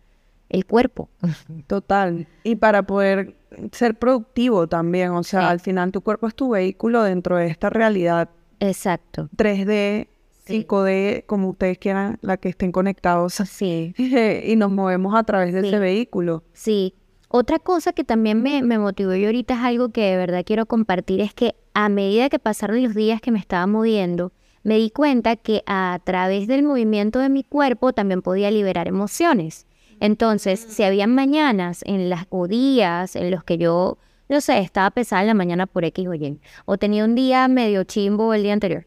el 0.49 0.64
cuerpo. 0.64 1.11
Total. 1.66 2.26
Y 2.42 2.56
para 2.56 2.85
poder 2.85 3.37
ser 3.73 3.99
productivo 3.99 4.66
también, 4.66 5.11
o 5.11 5.23
sea, 5.23 5.50
al 5.50 5.61
final 5.61 5.92
tu 5.92 6.00
cuerpo 6.00 6.26
es 6.26 6.35
tu 6.35 6.50
vehículo 6.50 7.02
dentro 7.02 7.37
de 7.37 7.49
esta 7.49 7.68
realidad. 7.68 8.30
Exacto. 8.61 9.28
3D 9.37 10.08
5D, 10.49 11.25
como 11.26 11.50
ustedes 11.50 11.78
quieran, 11.78 12.19
la 12.23 12.37
que 12.37 12.49
estén 12.49 12.73
conectados. 12.73 13.35
Sí. 13.49 13.95
y 13.97 14.57
nos 14.57 14.71
movemos 14.71 15.14
a 15.14 15.25
través 15.25 15.52
de 15.52 15.67
ese 15.67 15.78
vehículo. 15.78 16.45
Sí. 16.52 16.95
Otra 17.28 17.59
cosa 17.59 17.93
que 17.93 18.05
también 18.05 18.43
me, 18.43 18.62
me 18.62 18.78
motivó 18.78 19.14
y 19.14 19.25
ahorita 19.25 19.55
es 19.55 19.61
algo 19.61 19.90
que 19.90 20.02
de 20.02 20.17
verdad 20.17 20.45
quiero 20.47 20.67
compartir 20.67 21.21
es 21.21 21.35
que 21.35 21.57
a 21.75 21.88
medida 21.88 22.28
que 22.28 22.38
pasaron 22.38 22.83
los 22.83 22.95
días 22.95 23.21
que 23.21 23.31
me 23.31 23.38
estaba 23.38 23.67
moviendo, 23.67 24.33
me 24.62 24.76
di 24.76 24.90
cuenta 24.90 25.37
que 25.37 25.62
a 25.67 26.00
través 26.05 26.47
del 26.47 26.62
movimiento 26.62 27.19
de 27.19 27.28
mi 27.28 27.43
cuerpo 27.43 27.93
también 27.93 28.23
podía 28.23 28.50
liberar 28.50 28.88
emociones. 28.88 29.67
Entonces, 30.00 30.61
si 30.61 30.85
había 30.85 31.07
mañanas 31.07 31.83
en 31.85 32.09
las 32.09 32.26
o 32.31 32.47
días 32.47 33.17
en 33.17 33.31
los 33.31 33.45
que 33.45 33.59
yo 33.59 33.99
no 34.28 34.40
sé, 34.40 34.59
estaba 34.59 34.90
pesada 34.90 35.23
en 35.23 35.28
la 35.28 35.35
mañana 35.35 35.67
por 35.67 35.85
X 35.85 36.07
o 36.07 36.14
Y, 36.14 36.40
o 36.67 36.76
tenía 36.76 37.05
un 37.05 37.14
día 37.14 37.49
medio 37.49 37.85
chimbo 37.85 38.35
el 38.35 38.43
día 38.43 38.52
anterior, 38.52 38.87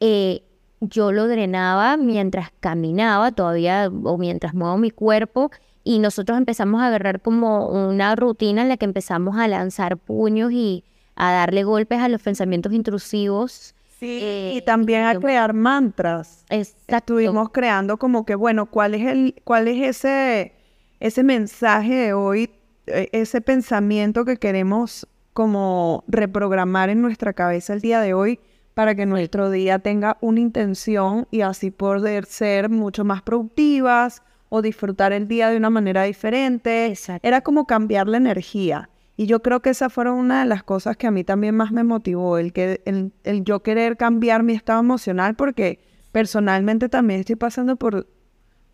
eh, 0.00 0.42
yo 0.80 1.12
lo 1.12 1.26
drenaba 1.26 1.96
mientras 1.96 2.50
caminaba 2.60 3.32
todavía 3.32 3.90
o 4.04 4.18
mientras 4.18 4.54
muevo 4.54 4.76
mi 4.76 4.90
cuerpo 4.90 5.50
y 5.84 6.00
nosotros 6.00 6.36
empezamos 6.36 6.82
a 6.82 6.88
agarrar 6.88 7.20
como 7.20 7.68
una 7.68 8.16
rutina 8.16 8.62
en 8.62 8.68
la 8.68 8.76
que 8.76 8.84
empezamos 8.84 9.38
a 9.38 9.46
lanzar 9.46 9.96
puños 9.96 10.52
y 10.52 10.84
a 11.14 11.30
darle 11.32 11.62
golpes 11.62 12.00
a 12.00 12.08
los 12.08 12.20
pensamientos 12.20 12.72
intrusivos. 12.72 13.74
Sí, 13.98 14.18
Eh, 14.20 14.52
y 14.56 14.62
también 14.62 15.04
a 15.04 15.14
crear 15.18 15.54
mantras. 15.54 16.44
Exacto. 16.50 16.96
Estuvimos 16.96 17.50
creando 17.50 17.96
como 17.96 18.26
que, 18.26 18.34
bueno, 18.34 18.66
¿cuál 18.66 18.94
es 18.94 19.06
el, 19.06 19.36
cuál 19.44 19.68
es 19.68 19.96
ese, 19.96 20.52
ese 21.00 21.22
mensaje 21.22 21.94
de 21.94 22.12
hoy, 22.12 22.50
eh, 22.88 23.08
ese 23.12 23.40
pensamiento 23.40 24.24
que 24.24 24.36
queremos 24.36 25.06
como 25.32 26.04
reprogramar 26.08 26.90
en 26.90 27.00
nuestra 27.00 27.32
cabeza 27.32 27.72
el 27.72 27.80
día 27.80 28.00
de 28.00 28.12
hoy 28.12 28.40
para 28.76 28.94
que 28.94 29.06
nuestro 29.06 29.48
día 29.48 29.78
tenga 29.78 30.18
una 30.20 30.38
intención 30.38 31.26
y 31.30 31.40
así 31.40 31.70
poder 31.70 32.26
ser 32.26 32.68
mucho 32.68 33.06
más 33.06 33.22
productivas 33.22 34.22
o 34.50 34.60
disfrutar 34.60 35.14
el 35.14 35.26
día 35.28 35.48
de 35.48 35.56
una 35.56 35.70
manera 35.70 36.02
diferente. 36.02 36.84
Exacto. 36.84 37.26
Era 37.26 37.40
como 37.40 37.66
cambiar 37.66 38.06
la 38.06 38.18
energía. 38.18 38.90
Y 39.16 39.24
yo 39.24 39.40
creo 39.40 39.62
que 39.62 39.70
esas 39.70 39.90
fueron 39.90 40.18
una 40.18 40.40
de 40.40 40.46
las 40.46 40.62
cosas 40.62 40.98
que 40.98 41.06
a 41.06 41.10
mí 41.10 41.24
también 41.24 41.56
más 41.56 41.72
me 41.72 41.84
motivó, 41.84 42.36
el, 42.36 42.52
que, 42.52 42.82
el, 42.84 43.14
el 43.24 43.44
yo 43.44 43.62
querer 43.62 43.96
cambiar 43.96 44.42
mi 44.42 44.52
estado 44.52 44.80
emocional, 44.80 45.36
porque 45.36 45.80
personalmente 46.12 46.90
también 46.90 47.20
estoy 47.20 47.36
pasando 47.36 47.76
por 47.76 48.06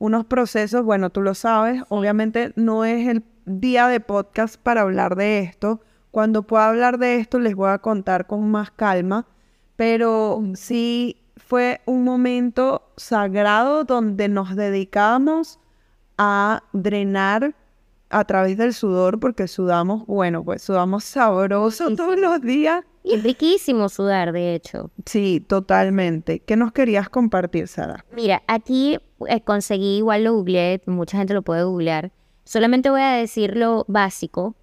unos 0.00 0.25
procesos, 0.25 0.82
bueno, 0.82 1.11
tú 1.11 1.23
lo 1.23 1.35
sabes, 1.35 1.80
obviamente 1.90 2.52
no 2.56 2.85
es 2.85 3.06
el 3.06 3.23
día 3.47 3.87
de 3.87 4.00
podcast 4.00 4.56
para 4.56 4.80
hablar 4.80 5.14
de 5.14 5.38
esto. 5.38 5.80
Cuando 6.11 6.42
pueda 6.42 6.68
hablar 6.68 6.99
de 6.99 7.18
esto 7.18 7.38
les 7.38 7.54
voy 7.54 7.71
a 7.71 7.78
contar 7.78 8.26
con 8.26 8.50
más 8.50 8.73
calma, 8.73 9.28
pero 9.76 10.43
sí 10.55 11.17
fue 11.37 11.81
un 11.87 12.05
momento 12.05 12.83
sagrado 12.97 13.85
donde 13.85 14.29
nos 14.29 14.57
dedicamos 14.57 15.59
a 16.19 16.62
drenar 16.73 17.55
a 18.12 18.25
través 18.25 18.59
del 18.59 18.75
sudor, 18.75 19.19
porque 19.19 19.49
sudamos, 19.49 20.07
bueno, 20.07 20.45
pues 20.45 20.62
sudamos 20.62 21.05
sabroso 21.05 21.95
todos 21.97 22.19
los 22.19 22.41
días. 22.43 22.85
Y 23.02 23.14
es 23.14 23.23
riquísimo 23.23 23.88
sudar, 23.88 24.33
de 24.33 24.55
hecho. 24.55 24.91
Sí, 25.07 25.45
totalmente. 25.47 26.41
¿Qué 26.41 26.57
nos 26.57 26.73
querías 26.73 27.09
compartir, 27.09 27.67
Sara? 27.67 28.05
Mira, 28.14 28.43
aquí 28.47 28.99
eh, 29.26 29.41
conseguí, 29.41 29.97
igual 29.97 30.25
lo 30.25 30.35
googleé, 30.35 30.83
mucha 30.87 31.19
gente 31.19 31.35
lo 31.35 31.43
puede 31.43 31.64
googlear. 31.64 32.12
Solamente 32.45 32.91
voy 32.91 33.00
a 33.00 33.12
decir 33.12 33.57
lo 33.57 33.85
básico, 33.88 34.55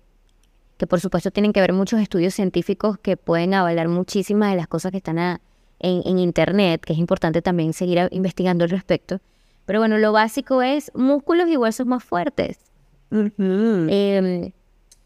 que 0.79 0.87
por 0.87 0.99
supuesto 1.01 1.29
tienen 1.29 1.53
que 1.53 1.59
ver 1.61 1.73
muchos 1.73 1.99
estudios 1.99 2.33
científicos 2.33 2.97
que 2.97 3.17
pueden 3.17 3.53
avalar 3.53 3.87
muchísimas 3.89 4.49
de 4.51 4.57
las 4.57 4.67
cosas 4.67 4.91
que 4.91 4.97
están 4.97 5.19
a- 5.19 5.41
en, 5.79 6.01
en 6.05 6.17
internet, 6.19 6.81
que 6.83 6.93
es 6.93 6.99
importante 6.99 7.41
también 7.41 7.73
seguir 7.73 8.07
investigando 8.11 8.63
al 8.63 8.69
respecto. 8.71 9.19
Pero 9.65 9.79
bueno, 9.79 9.97
lo 9.97 10.11
básico 10.13 10.61
es 10.61 10.91
músculos 10.95 11.47
y 11.49 11.57
huesos 11.57 11.85
más 11.85 12.03
fuertes. 12.03 12.59
Eh, 13.89 14.51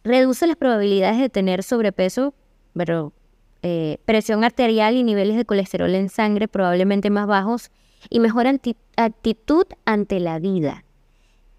reduce 0.03 0.47
las 0.47 0.55
probabilidades 0.55 1.19
de 1.19 1.29
tener 1.29 1.63
sobrepeso, 1.63 2.33
pero 2.73 3.13
eh, 3.61 3.97
presión 4.05 4.43
arterial 4.43 4.95
y 4.95 5.03
niveles 5.03 5.37
de 5.37 5.45
colesterol 5.45 5.93
en 5.95 6.09
sangre 6.09 6.47
probablemente 6.47 7.09
más 7.09 7.27
bajos 7.27 7.71
y 8.09 8.19
mejora 8.19 8.49
anti- 8.51 8.77
actitud 8.95 9.65
ante 9.85 10.19
la 10.19 10.37
vida. 10.39 10.83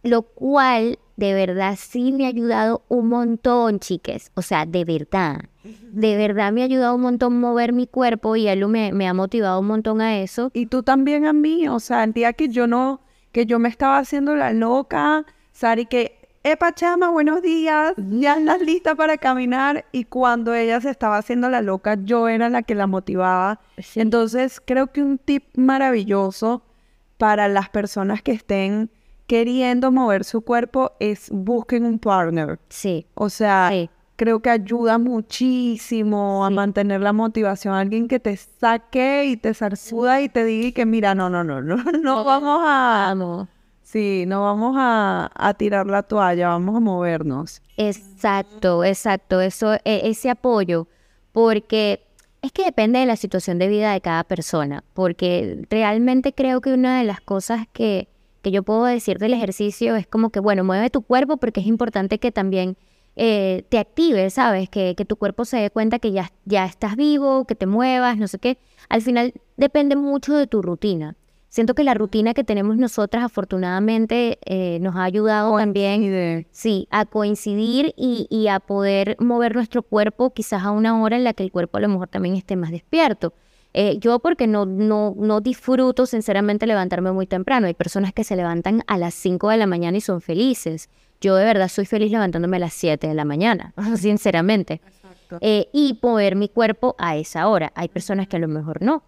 Lo 0.03 0.23
cual 0.23 0.99
de 1.17 1.35
verdad 1.35 1.77
sí 1.79 2.13
me 2.13 2.27
ha 2.27 2.29
ayudado 2.29 2.83
un 2.89 3.09
montón, 3.09 3.79
chiques. 3.79 4.31
O 4.35 4.43
sea, 4.43 4.67
de 4.67 4.85
verdad. 4.85 5.43
De 5.63 6.17
verdad 6.17 6.53
me 6.53 6.63
ha 6.63 6.65
ayudado 6.65 6.95
un 6.95 7.03
montón 7.03 7.41
mover 7.41 7.73
mi 7.73 7.87
cuerpo 7.87 8.37
y 8.37 8.49
él 8.49 8.67
me, 8.69 8.93
me 8.93 9.09
ha 9.09 9.15
motivado 9.15 9.61
un 9.61 9.67
montón 9.67 10.01
a 10.01 10.19
eso. 10.19 10.51
Y 10.53 10.67
tú 10.67 10.83
también 10.83 11.27
a 11.27 11.33
mí, 11.33 11.69
o 11.69 11.81
sea, 11.81 12.05
el 12.05 12.13
día 12.13 12.33
que 12.33 12.49
yo 12.49 12.67
no, 12.67 13.01
que 13.33 13.47
yo 13.47 13.59
me 13.59 13.69
estaba 13.69 13.99
haciendo 13.99 14.35
la 14.37 14.53
loca, 14.53 15.25
Sari, 15.53 15.87
que, 15.87 16.19
epa 16.43 16.75
chama, 16.75 17.09
buenos 17.09 17.41
días, 17.41 17.95
ya 17.97 18.37
estás 18.37 18.61
lista 18.61 18.95
para 18.95 19.17
caminar. 19.17 19.87
Y 19.93 20.05
cuando 20.05 20.53
ella 20.53 20.81
se 20.81 20.91
estaba 20.91 21.17
haciendo 21.17 21.49
la 21.49 21.63
loca, 21.63 21.97
yo 22.03 22.29
era 22.29 22.51
la 22.51 22.63
que 22.63 22.75
la 22.75 22.87
motivaba. 22.87 23.61
Entonces, 23.95 24.61
creo 24.63 24.89
que 24.89 25.03
un 25.03 25.19
tip 25.19 25.45
maravilloso 25.57 26.63
para 27.17 27.49
las 27.49 27.71
personas 27.71 28.21
que 28.21 28.33
estén 28.33 28.91
queriendo 29.27 29.91
mover 29.91 30.25
su 30.25 30.43
cuerpo 30.43 30.93
es 31.01 31.29
busquen 31.31 31.85
un 31.85 31.99
partner. 31.99 32.59
Sí. 32.69 33.07
O 33.15 33.29
sea, 33.31 33.69
Sí. 33.73 33.91
creo 34.17 34.41
que 34.41 34.51
ayuda 34.51 34.99
muchísimo 34.99 36.45
a 36.45 36.51
mantener 36.51 37.01
la 37.01 37.13
motivación. 37.13 37.75
Alguien 37.75 38.09
que 38.09 38.21
te 38.21 38.37
saque 38.37 39.25
y 39.27 39.37
te 39.37 39.55
zarzuda 39.55 40.21
y 40.21 40.29
te 40.29 40.45
diga 40.45 40.73
que 40.75 40.87
mira, 40.87 41.15
no, 41.15 41.31
no, 41.31 41.43
no, 41.45 41.63
no, 41.63 41.77
no 42.03 42.25
vamos 42.25 42.61
a... 42.65 43.07
Vamos. 43.09 43.49
Sí, 43.83 44.25
no 44.27 44.43
vamos 44.43 44.75
a, 44.79 45.31
a 45.35 45.55
tirar 45.55 45.87
la 45.87 46.03
toalla, 46.03 46.49
vamos 46.49 46.75
a 46.77 46.81
movernos. 46.81 47.63
Exacto, 47.77 48.83
exacto, 48.83 49.41
eso, 49.41 49.75
e- 49.85 50.09
ese 50.09 50.31
apoyo, 50.31 50.89
porque 51.33 52.01
es 52.43 52.51
que 52.51 52.65
depende 52.65 52.99
de 52.99 53.07
la 53.07 53.15
situación 53.17 53.59
de 53.59 53.69
vida 53.69 53.93
de 53.93 54.01
cada 54.01 54.25
persona, 54.25 54.83
porque 54.95 55.65
realmente 55.71 56.33
creo 56.33 56.61
que 56.61 56.73
una 56.73 56.99
de 56.99 57.05
las 57.05 57.21
cosas 57.21 57.67
que, 57.73 58.09
que 58.45 58.53
yo 58.53 58.63
puedo 58.63 58.85
decir 58.85 59.19
del 59.19 59.35
ejercicio 59.35 59.97
es 59.97 60.07
como 60.07 60.31
que, 60.31 60.39
bueno, 60.39 60.63
mueve 60.63 60.91
tu 60.91 61.03
cuerpo 61.03 61.39
porque 61.39 61.61
es 61.61 61.67
importante 61.67 62.21
que 62.21 62.31
también 62.31 62.77
eh, 63.17 63.65
te 63.71 63.79
actives, 63.79 64.35
¿sabes? 64.35 64.69
Que, 64.69 64.95
que 64.97 65.05
tu 65.05 65.17
cuerpo 65.17 65.45
se 65.45 65.57
dé 65.57 65.71
cuenta 65.71 65.99
que 65.99 66.13
ya, 66.13 66.31
ya 66.45 66.65
estás 66.67 66.95
vivo, 66.95 67.47
que 67.47 67.57
te 67.57 67.67
muevas, 67.67 68.17
no 68.17 68.29
sé 68.29 68.39
qué. 68.39 68.59
Al 68.89 69.03
final 69.03 69.33
depende 69.57 69.97
mucho 69.97 70.37
de 70.37 70.47
tu 70.47 70.63
rutina. 70.63 71.17
Siento 71.49 71.75
que 71.75 71.85
la 71.85 71.95
rutina 71.95 72.35
que 72.35 72.43
tenemos 72.43 72.77
nosotras 72.77 73.23
afortunadamente 73.23 74.39
eh, 74.45 74.79
nos 74.81 74.97
ha 74.97 75.05
ayudado 75.05 75.57
también. 75.57 76.47
Sí, 76.51 76.89
a 76.91 77.07
coincidir 77.07 77.95
y, 77.97 78.27
y 78.29 78.49
a 78.49 78.59
poder 78.59 79.17
mover 79.21 79.55
nuestro 79.55 79.83
cuerpo 79.83 80.35
quizás 80.35 80.65
a 80.65 80.73
una 80.73 81.01
hora 81.01 81.17
en 81.17 81.25
la 81.25 81.33
que 81.33 81.45
el 81.45 81.53
cuerpo 81.53 81.79
a 81.79 81.81
lo 81.81 81.89
mejor 81.89 82.09
también 82.09 82.35
esté 82.35 82.57
más 82.57 82.73
despierto. 82.73 83.33
Eh, 83.77 83.99
yo 83.99 84.21
porque 84.21 84.47
no, 84.47 84.67
no, 84.67 85.15
no 85.19 85.41
disfruto 85.41 86.07
sinceramente 86.07 86.65
levantarme 86.65 87.11
muy 87.11 87.27
temprano. 87.27 87.67
Hay 87.67 87.75
personas 87.75 88.13
que 88.13 88.23
se 88.23 88.37
levantan 88.37 88.85
a 88.87 88.97
las 88.97 89.15
5 89.15 89.49
de 89.51 89.57
la 89.57 89.67
mañana 89.67 89.97
y 89.97 90.01
son 90.01 90.21
felices. 90.21 90.89
Yo 91.21 91.35
de 91.35 91.45
verdad 91.45 91.69
soy 91.69 91.85
feliz 91.85 92.13
levantándome 92.13 92.57
a 92.59 92.61
las 92.61 92.75
7 92.75 93.09
de 93.09 93.15
la 93.15 93.25
mañana, 93.25 93.75
sinceramente. 93.97 94.81
Eh, 95.41 95.69
y 95.73 95.99
mover 96.01 96.37
mi 96.37 96.49
cuerpo 96.49 96.95
a 96.99 97.17
esa 97.17 97.49
hora. 97.49 97.73
Hay 97.75 97.89
personas 97.89 98.29
que 98.29 98.37
a 98.37 98.39
lo 98.39 98.47
mejor 98.47 98.81
no. 98.81 99.03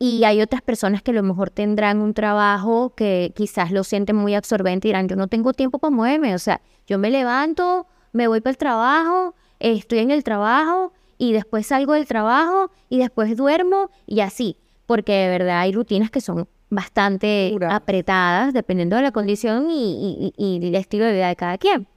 Y 0.00 0.24
hay 0.24 0.42
otras 0.42 0.62
personas 0.62 1.02
que 1.02 1.12
a 1.12 1.14
lo 1.14 1.22
mejor 1.22 1.50
tendrán 1.50 2.00
un 2.00 2.12
trabajo 2.12 2.94
que 2.96 3.32
quizás 3.36 3.70
lo 3.70 3.84
sienten 3.84 4.16
muy 4.16 4.34
absorbente 4.34 4.88
y 4.88 4.90
dirán, 4.90 5.08
yo 5.08 5.14
no 5.14 5.28
tengo 5.28 5.52
tiempo 5.52 5.78
para 5.78 5.94
moverme. 5.94 6.34
O 6.34 6.38
sea, 6.38 6.60
yo 6.88 6.98
me 6.98 7.10
levanto, 7.10 7.86
me 8.12 8.26
voy 8.26 8.40
para 8.40 8.50
el 8.50 8.58
trabajo, 8.58 9.34
eh, 9.60 9.72
estoy 9.72 9.98
en 9.98 10.10
el 10.10 10.24
trabajo 10.24 10.92
y 11.18 11.32
después 11.32 11.66
salgo 11.66 11.92
del 11.94 12.06
trabajo 12.06 12.70
y 12.88 12.98
después 12.98 13.36
duermo 13.36 13.90
y 14.06 14.20
así. 14.20 14.56
Porque 14.86 15.12
de 15.12 15.28
verdad 15.28 15.60
hay 15.60 15.72
rutinas 15.72 16.10
que 16.10 16.20
son 16.20 16.48
bastante 16.70 17.56
apretadas 17.68 18.52
dependiendo 18.54 18.96
de 18.96 19.02
la 19.02 19.12
condición 19.12 19.70
y, 19.70 19.74
y- 19.74 20.32
y- 20.36 20.56
y 20.62 20.68
el 20.68 20.74
estilo 20.74 21.04
de 21.04 21.12
vida 21.12 21.28
de 21.28 21.36
cada 21.36 21.58
quien. 21.58 21.88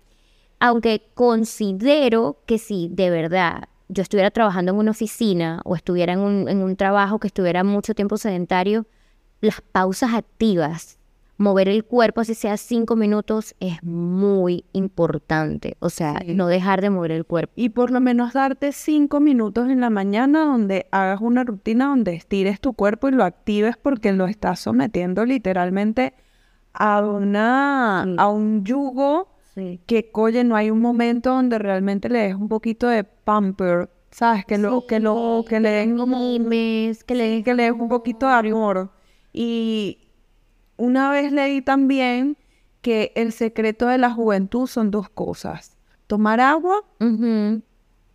Aunque 0.59 1.09
considero 1.13 2.37
que 2.45 2.57
si 2.57 2.87
de 2.89 3.09
verdad 3.09 3.63
yo 3.89 4.01
estuviera 4.03 4.31
trabajando 4.31 4.71
en 4.71 4.77
una 4.77 4.91
oficina 4.91 5.61
o 5.65 5.75
estuviera 5.75 6.13
en 6.13 6.19
un, 6.19 6.47
en 6.49 6.61
un 6.63 6.75
trabajo 6.75 7.19
que 7.19 7.27
estuviera 7.27 7.63
mucho 7.63 7.93
tiempo 7.93 8.17
sedentario, 8.17 8.85
las 9.41 9.59
pausas 9.61 10.13
activas, 10.13 10.97
mover 11.41 11.67
el 11.67 11.83
cuerpo 11.83 12.21
así 12.21 12.33
sea 12.35 12.55
cinco 12.57 12.95
minutos, 12.95 13.55
es 13.59 13.81
muy 13.83 14.63
importante. 14.73 15.75
O 15.79 15.89
sea, 15.89 16.19
Sí. 16.25 16.33
no 16.35 16.47
dejar 16.47 16.81
de 16.81 16.89
mover 16.89 17.11
el 17.11 17.25
cuerpo. 17.25 17.51
Y 17.55 17.69
por 17.69 17.91
lo 17.91 17.99
menos 17.99 18.33
darte 18.33 18.71
cinco 18.71 19.19
minutos 19.19 19.69
en 19.69 19.81
la 19.81 19.89
mañana 19.89 20.45
donde 20.45 20.87
hagas 20.91 21.19
una 21.21 21.43
rutina 21.43 21.87
donde 21.87 22.13
estires 22.13 22.59
tu 22.59 22.73
cuerpo 22.73 23.09
y 23.09 23.11
lo 23.11 23.23
actives 23.23 23.75
porque 23.77 24.11
lo 24.13 24.27
estás 24.27 24.59
sometiendo 24.59 25.25
literalmente 25.25 26.13
a 26.73 27.01
una 27.01 28.03
Sí. 28.05 28.15
a 28.17 28.27
un 28.29 28.63
yugo 28.63 29.27
Sí. 29.55 29.81
que 29.85 30.09
oye, 30.13 30.43
no 30.45 30.55
hay 30.55 30.69
un 30.71 30.79
momento 30.79 31.31
donde 31.31 31.59
realmente 31.59 32.07
le 32.07 32.19
des 32.19 32.35
un 32.35 32.47
poquito 32.47 32.87
de 32.87 33.03
pamper, 33.03 33.89
¿sabes? 34.11 34.45
Que 34.45 34.57
lo, 34.57 34.85
que 34.87 34.99
lo, 35.01 35.43
que 35.47 35.59
le 35.59 35.69
den 35.71 35.97
como 35.97 36.17
Mimes, 36.19 37.03
que 37.03 37.15
le 37.15 37.37
Sí, 37.37 37.43
que 37.43 37.53
le 37.55 37.63
des 37.63 37.73
un 37.73 37.89
poquito 37.89 38.27
de 38.27 38.33
amor. 38.33 38.91
Y 39.33 39.97
una 40.81 41.09
vez 41.11 41.31
leí 41.31 41.61
también 41.61 42.37
que 42.81 43.11
el 43.15 43.31
secreto 43.31 43.87
de 43.87 43.97
la 43.97 44.11
juventud 44.11 44.67
son 44.67 44.89
dos 44.91 45.09
cosas, 45.09 45.77
tomar 46.07 46.39
agua 46.41 46.83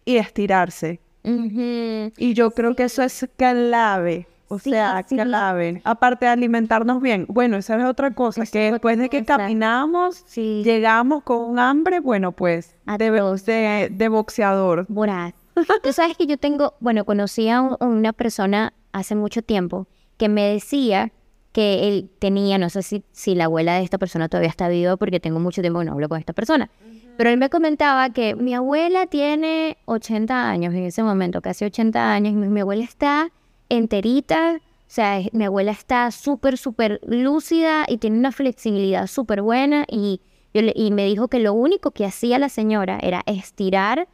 y 0.04 0.16
estirarse. 0.16 1.00
Y 1.24 2.34
yo 2.34 2.50
creo 2.52 2.74
que 2.76 2.84
eso 2.84 3.02
es 3.02 3.28
clave. 3.36 4.26
O 4.48 4.60
Sí, 4.60 4.70
sea, 4.70 5.04
sí. 5.08 5.16
clave. 5.16 5.80
Aparte 5.84 6.26
de 6.26 6.30
alimentarnos 6.30 7.02
bien. 7.02 7.26
Bueno, 7.28 7.56
esa 7.56 7.76
es 7.78 7.84
otra 7.84 8.12
cosa, 8.14 8.46
que 8.46 8.66
es 8.68 8.72
después 8.74 8.96
de 8.96 9.08
que 9.08 9.22
cosa. 9.24 9.38
caminamos, 9.38 10.24
llegamos 10.36 11.24
con 11.24 11.58
hambre, 11.58 11.98
bueno, 11.98 12.30
pues, 12.30 12.76
de, 12.86 13.10
de, 13.10 13.88
de 13.90 14.08
boxeador. 14.08 14.86
Voraz. 14.88 15.34
Tú 15.82 15.92
sabes 15.92 16.16
que 16.16 16.26
yo 16.28 16.36
tengo, 16.38 16.74
bueno, 16.78 17.04
conocí 17.04 17.48
a 17.48 17.60
un- 17.60 17.76
una 17.80 18.12
persona 18.12 18.72
hace 18.92 19.16
mucho 19.16 19.42
tiempo 19.42 19.88
que 20.16 20.28
me 20.28 20.44
decía 20.52 21.10
que 21.56 21.88
él 21.88 22.10
tenía, 22.18 22.58
no 22.58 22.68
sé 22.68 22.82
si, 22.82 23.02
si 23.12 23.34
la 23.34 23.46
abuela 23.46 23.76
de 23.78 23.82
esta 23.82 23.96
persona 23.96 24.28
todavía 24.28 24.50
está 24.50 24.68
viva 24.68 24.98
porque 24.98 25.20
tengo 25.20 25.40
mucho 25.40 25.62
tiempo 25.62 25.78
que 25.78 25.86
no 25.86 25.92
hablo 25.92 26.06
con 26.10 26.18
esta 26.18 26.34
persona, 26.34 26.68
pero 27.16 27.30
él 27.30 27.38
me 27.38 27.48
comentaba 27.48 28.10
que 28.10 28.34
mi 28.34 28.52
abuela 28.52 29.06
tiene 29.06 29.78
80 29.86 30.50
años 30.50 30.74
en 30.74 30.84
ese 30.84 31.02
momento, 31.02 31.40
casi 31.40 31.64
80 31.64 32.12
años, 32.12 32.34
y 32.34 32.36
mi, 32.36 32.46
mi 32.48 32.60
abuela 32.60 32.84
está 32.84 33.30
enterita, 33.70 34.56
o 34.58 34.84
sea, 34.86 35.20
mi 35.32 35.44
abuela 35.46 35.70
está 35.72 36.10
súper, 36.10 36.58
súper 36.58 37.00
lúcida 37.06 37.86
y 37.88 37.96
tiene 37.96 38.18
una 38.18 38.32
flexibilidad 38.32 39.06
súper 39.06 39.40
buena 39.40 39.86
y, 39.90 40.20
yo 40.52 40.60
le- 40.60 40.74
y 40.76 40.90
me 40.90 41.06
dijo 41.06 41.28
que 41.28 41.38
lo 41.38 41.54
único 41.54 41.90
que 41.90 42.04
hacía 42.04 42.38
la 42.38 42.50
señora 42.50 42.98
era 43.02 43.22
estirar 43.24 44.08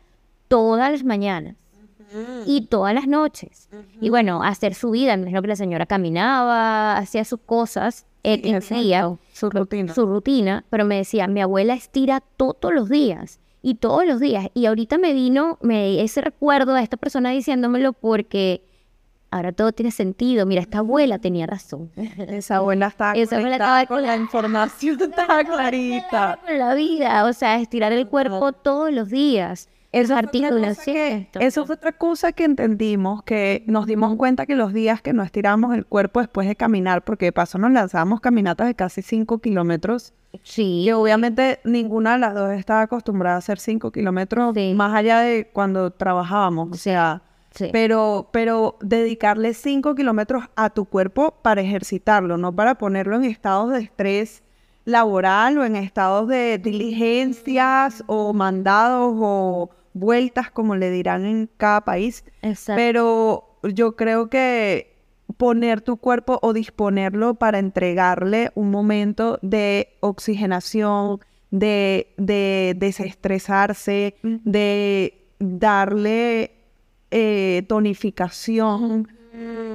todas 0.46 0.92
las 0.92 1.02
mañanas 1.04 1.56
y 2.46 2.66
todas 2.66 2.94
las 2.94 3.06
noches. 3.06 3.68
Y 4.00 4.10
bueno, 4.10 4.42
hacer 4.42 4.74
su 4.74 4.90
vida, 4.90 5.16
me 5.16 5.22
imagino 5.22 5.42
que 5.42 5.48
la 5.48 5.56
señora 5.56 5.86
caminaba, 5.86 6.96
hacía 6.96 7.24
sus 7.24 7.40
cosas, 7.40 8.06
eh, 8.24 8.40
en 8.44 8.56
exacto, 8.56 8.82
día, 8.82 9.16
su 9.32 9.50
rutina. 9.50 9.94
su 9.94 10.06
rutina, 10.06 10.64
pero 10.70 10.84
me 10.84 10.96
decía, 10.96 11.26
mi 11.26 11.40
abuela 11.40 11.74
estira 11.74 12.20
todos 12.36 12.72
los 12.72 12.88
días 12.88 13.40
y 13.62 13.76
todos 13.76 14.06
los 14.06 14.20
días. 14.20 14.48
Y 14.54 14.66
ahorita 14.66 14.98
me 14.98 15.12
vino 15.12 15.58
me, 15.60 16.02
ese 16.02 16.20
recuerdo 16.20 16.74
de 16.74 16.82
esta 16.82 16.96
persona 16.96 17.30
diciéndomelo 17.30 17.92
porque 17.92 18.62
ahora 19.32 19.52
todo 19.52 19.72
tiene 19.72 19.90
sentido. 19.90 20.46
Mira, 20.46 20.60
esta 20.60 20.78
abuela 20.78 21.18
tenía 21.18 21.46
razón. 21.46 21.90
Esa 22.28 22.56
abuela 22.56 22.88
está 22.88 23.12
Esa 23.12 23.36
abuela 23.36 23.56
estaba 23.56 23.86
con 23.86 24.02
la 24.02 24.16
información, 24.16 25.00
está 25.02 25.44
clarita. 25.44 26.38
Con 26.46 26.58
la 26.58 26.74
vida, 26.74 27.24
o 27.24 27.32
sea, 27.32 27.58
estirar 27.58 27.92
el 27.92 28.06
cuerpo 28.06 28.52
todos 28.52 28.92
los 28.92 29.08
días. 29.08 29.68
Eso 29.92 30.14
Las 30.14 30.22
fue 30.22 30.28
otra 30.40 30.48
cosa 30.48 30.48
articulaciones. 30.48 31.28
que- 31.28 31.44
Eso 31.46 31.66
fue 31.66 31.74
otra 31.74 31.92
cosa 31.92 32.32
que 32.32 32.44
entendimos, 32.44 33.22
que 33.24 33.62
nos 33.66 33.86
dimos 33.86 34.16
cuenta 34.16 34.46
que 34.46 34.54
los 34.56 34.72
días 34.72 35.02
que 35.02 35.12
no 35.12 35.22
estiramos 35.22 35.74
el 35.74 35.84
cuerpo 35.84 36.20
después 36.20 36.48
de 36.48 36.56
caminar, 36.56 37.04
porque 37.04 37.26
de 37.26 37.32
paso 37.32 37.58
nos 37.58 37.70
lanzábamos 37.72 38.20
caminatas 38.20 38.66
de 38.66 38.74
casi 38.74 39.02
5 39.02 39.38
kilómetros, 39.38 40.14
Sí, 40.42 40.80
y 40.84 40.90
obviamente 40.92 41.60
ninguna 41.64 42.14
de 42.14 42.18
las 42.20 42.34
dos 42.34 42.52
estaba 42.52 42.80
acostumbrada 42.80 43.36
a 43.36 43.38
hacer 43.40 43.58
5 43.58 43.92
kilómetros, 43.92 44.54
Sí. 44.54 44.72
más 44.74 44.94
allá 44.94 45.18
de 45.20 45.50
cuando 45.52 45.90
trabajábamos, 45.90 46.70
o 46.70 46.74
sea, 46.74 47.20
sí. 47.54 47.68
pero, 47.70 48.30
pero 48.32 48.78
dedicarle 48.80 49.52
5 49.52 49.94
kilómetros 49.94 50.44
a 50.56 50.70
tu 50.70 50.86
cuerpo 50.86 51.34
para 51.42 51.60
ejercitarlo, 51.60 52.38
no 52.38 52.50
para 52.56 52.76
ponerlo 52.76 53.16
en 53.16 53.24
estados 53.24 53.72
de 53.72 53.80
estrés 53.80 54.42
laboral 54.86 55.58
o 55.58 55.64
en 55.66 55.76
estados 55.76 56.26
de 56.28 56.56
diligencias 56.58 58.02
o 58.06 58.32
mandados 58.32 59.14
o 59.16 59.70
vueltas, 59.94 60.50
como 60.50 60.76
le 60.76 60.90
dirán 60.90 61.24
en 61.24 61.50
cada 61.56 61.82
país. 61.82 62.24
Exacto. 62.42 62.76
Pero 62.76 63.58
yo 63.62 63.96
creo 63.96 64.28
que 64.28 64.92
poner 65.36 65.80
tu 65.80 65.96
cuerpo 65.96 66.38
o 66.42 66.52
disponerlo 66.52 67.34
para 67.34 67.58
entregarle 67.58 68.50
un 68.54 68.70
momento 68.70 69.38
de 69.42 69.88
oxigenación, 70.00 71.20
de, 71.50 72.12
de 72.16 72.74
desestresarse, 72.76 74.14
de 74.22 75.26
darle 75.38 76.52
eh, 77.10 77.64
tonificación 77.68 79.08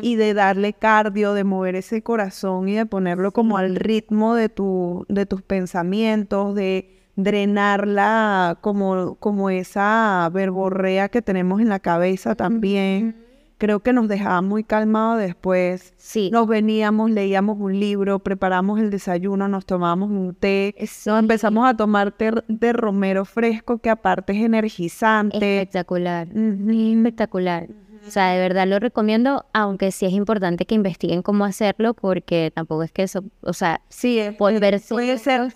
y 0.02 0.16
de 0.16 0.34
darle 0.34 0.74
cardio, 0.74 1.34
de 1.34 1.44
mover 1.44 1.76
ese 1.76 2.04
corazón 2.04 2.70
y 2.70 2.76
de 2.76 2.86
ponerlo 2.86 3.32
como 3.32 3.58
al 3.58 3.76
ritmo 3.76 4.36
de, 4.36 4.50
tu, 4.50 5.06
de 5.10 5.26
tus 5.26 5.42
pensamientos, 5.42 6.54
de 6.56 6.97
drenarla 7.18 8.58
como, 8.62 9.16
como 9.16 9.50
esa 9.50 10.30
verborrea 10.34 11.10
que 11.10 11.22
tenemos 11.22 11.60
en 11.62 11.70
la 11.70 11.80
cabeza 11.80 12.36
también. 12.36 13.16
Creo 13.60 13.80
que 13.80 13.92
nos 13.92 14.08
dejaba 14.08 14.44
muy 14.44 14.64
calmados 14.64 15.20
después. 15.20 15.94
Sí. 15.98 16.30
Nos 16.32 16.48
veníamos, 16.48 17.10
leíamos 17.10 17.58
un 17.60 17.80
libro, 17.80 18.20
preparamos 18.20 18.80
el 18.80 18.92
desayuno, 18.92 19.48
nos 19.48 19.66
tomábamos 19.66 20.12
un 20.12 20.36
té, 20.36 20.76
nos 21.08 21.20
empezamos 21.20 21.68
a 21.68 21.76
tomar 21.76 22.12
té 22.12 22.32
de 22.48 22.74
romero 22.74 23.26
fresco 23.26 23.80
que 23.80 23.90
aparte 23.90 24.34
es 24.34 24.44
energizante. 24.46 25.38
Espectacular. 25.62 26.28
Espectacular. 26.28 27.68
O 28.08 28.12
sea, 28.12 28.30
de 28.32 28.40
verdad 28.40 28.68
lo 28.68 28.80
recomiendo, 28.80 29.46
aunque 29.54 29.92
sí 29.92 30.06
es 30.06 30.14
importante 30.14 30.66
que 30.66 30.76
investiguen 30.76 31.24
cómo 31.24 31.44
hacerlo, 31.44 31.94
porque 31.94 32.52
tampoco 32.56 32.84
es 32.84 32.92
que 32.92 33.04
eso, 33.04 33.24
o 33.42 33.54
sea, 33.54 33.82
Sí, 33.90 34.20
es- 34.20 34.36
puede 34.36 34.78
ser, 34.80 35.52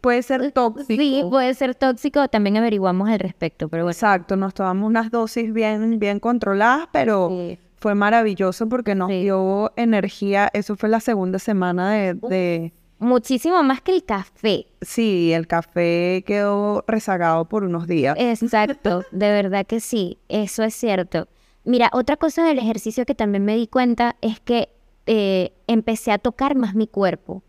puede 0.00 0.22
ser 0.22 0.52
tóxico. 0.52 1.02
sí, 1.02 1.22
puede 1.28 1.54
ser 1.54 1.74
tóxico, 1.74 2.28
también 2.28 2.56
averiguamos 2.56 3.08
al 3.08 3.18
respecto, 3.18 3.68
pero 3.68 3.84
bueno. 3.84 3.92
Exacto, 3.92 4.36
nos 4.36 4.54
tomamos 4.54 4.86
unas 4.88 5.10
dosis 5.10 5.52
bien, 5.52 5.98
bien 5.98 6.20
controladas, 6.20 6.88
pero 6.92 7.28
Sí. 7.30 7.58
fue 7.76 7.94
maravilloso 7.94 8.68
porque 8.68 8.94
nos 8.94 9.08
Sí. 9.10 9.22
dio 9.22 9.72
energía. 9.76 10.50
Eso 10.52 10.76
fue 10.76 10.88
la 10.88 11.00
segunda 11.00 11.38
semana 11.38 11.92
de, 11.92 12.14
de- 12.14 12.72
Muchísimo 13.00 13.62
más 13.62 13.82
que 13.82 13.92
el 13.94 14.04
café. 14.04 14.66
Sí, 14.80 15.32
el 15.32 15.46
café 15.46 16.22
quedó 16.26 16.84
rezagado 16.86 17.44
por 17.46 17.64
unos 17.64 17.86
días. 17.86 18.16
Exacto, 18.18 19.02
de 19.12 19.30
verdad 19.30 19.66
que 19.66 19.80
sí, 19.80 20.16
eso 20.28 20.62
es 20.62 20.74
cierto. 20.74 21.28
Mira, 21.64 21.90
otra 21.92 22.16
cosa 22.16 22.44
del 22.46 22.58
ejercicio 22.58 23.04
que 23.04 23.14
también 23.14 23.44
me 23.44 23.56
di 23.56 23.66
cuenta 23.66 24.16
es 24.22 24.40
que 24.40 24.70
eh, 25.06 25.52
empecé 25.66 26.12
a 26.12 26.18
tocar 26.18 26.54
más 26.56 26.74
mi 26.74 26.86
cuerpo, 26.86 27.42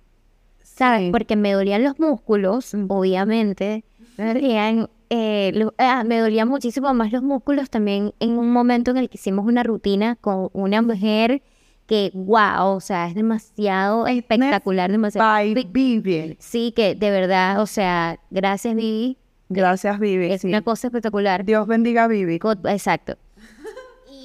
¿sabes? 0.65 1.12
Porque 1.12 1.36
me 1.36 1.54
dolían 1.54 1.84
los 1.84 1.99
músculos, 1.99 2.73
obviamente, 2.89 3.84
me 4.17 4.25
dolían, 4.34 4.89
eh, 5.10 5.51
lo- 5.54 5.73
ah, 5.78 6.04
me 6.06 6.19
dolían 6.19 6.47
muchísimo 6.47 6.93
más 6.93 7.12
los 7.12 7.21
músculos 7.23 7.69
también 7.69 8.13
en 8.19 8.38
un 8.38 8.51
momento 8.51 8.91
en 8.91 8.97
el 8.97 9.10
que 9.10 9.17
hicimos 9.17 9.45
una 9.45 9.63
rutina 9.63 10.15
con 10.19 10.49
una 10.54 10.82
mujer 10.82 11.41
que, 11.86 12.10
wow, 12.15 12.75
o 12.75 12.80
sea, 12.82 13.08
es 13.08 13.13
demasiado 13.13 14.08
espectacular, 14.08 14.91
demasiado... 14.91 15.28
By 15.30 15.54
Vivian. 15.71 16.36
Sí, 16.39 16.73
que 16.75 16.95
de 16.95 17.12
verdad, 17.12 17.62
o 17.62 17.67
sea, 17.67 18.19
gracias 18.32 18.75
Vivi, 18.75 19.17
Gracias, 19.49 19.99
Vivi. 19.99 20.32
es 20.32 20.41
sí. 20.41 20.47
una 20.47 20.63
cosa 20.63 20.88
espectacular. 20.88 21.45
Dios 21.45 21.67
bendiga 21.67 22.06
a 22.06 22.08
Vivi. 22.08 22.39
God- 22.39 22.65
exacto. 22.65 23.17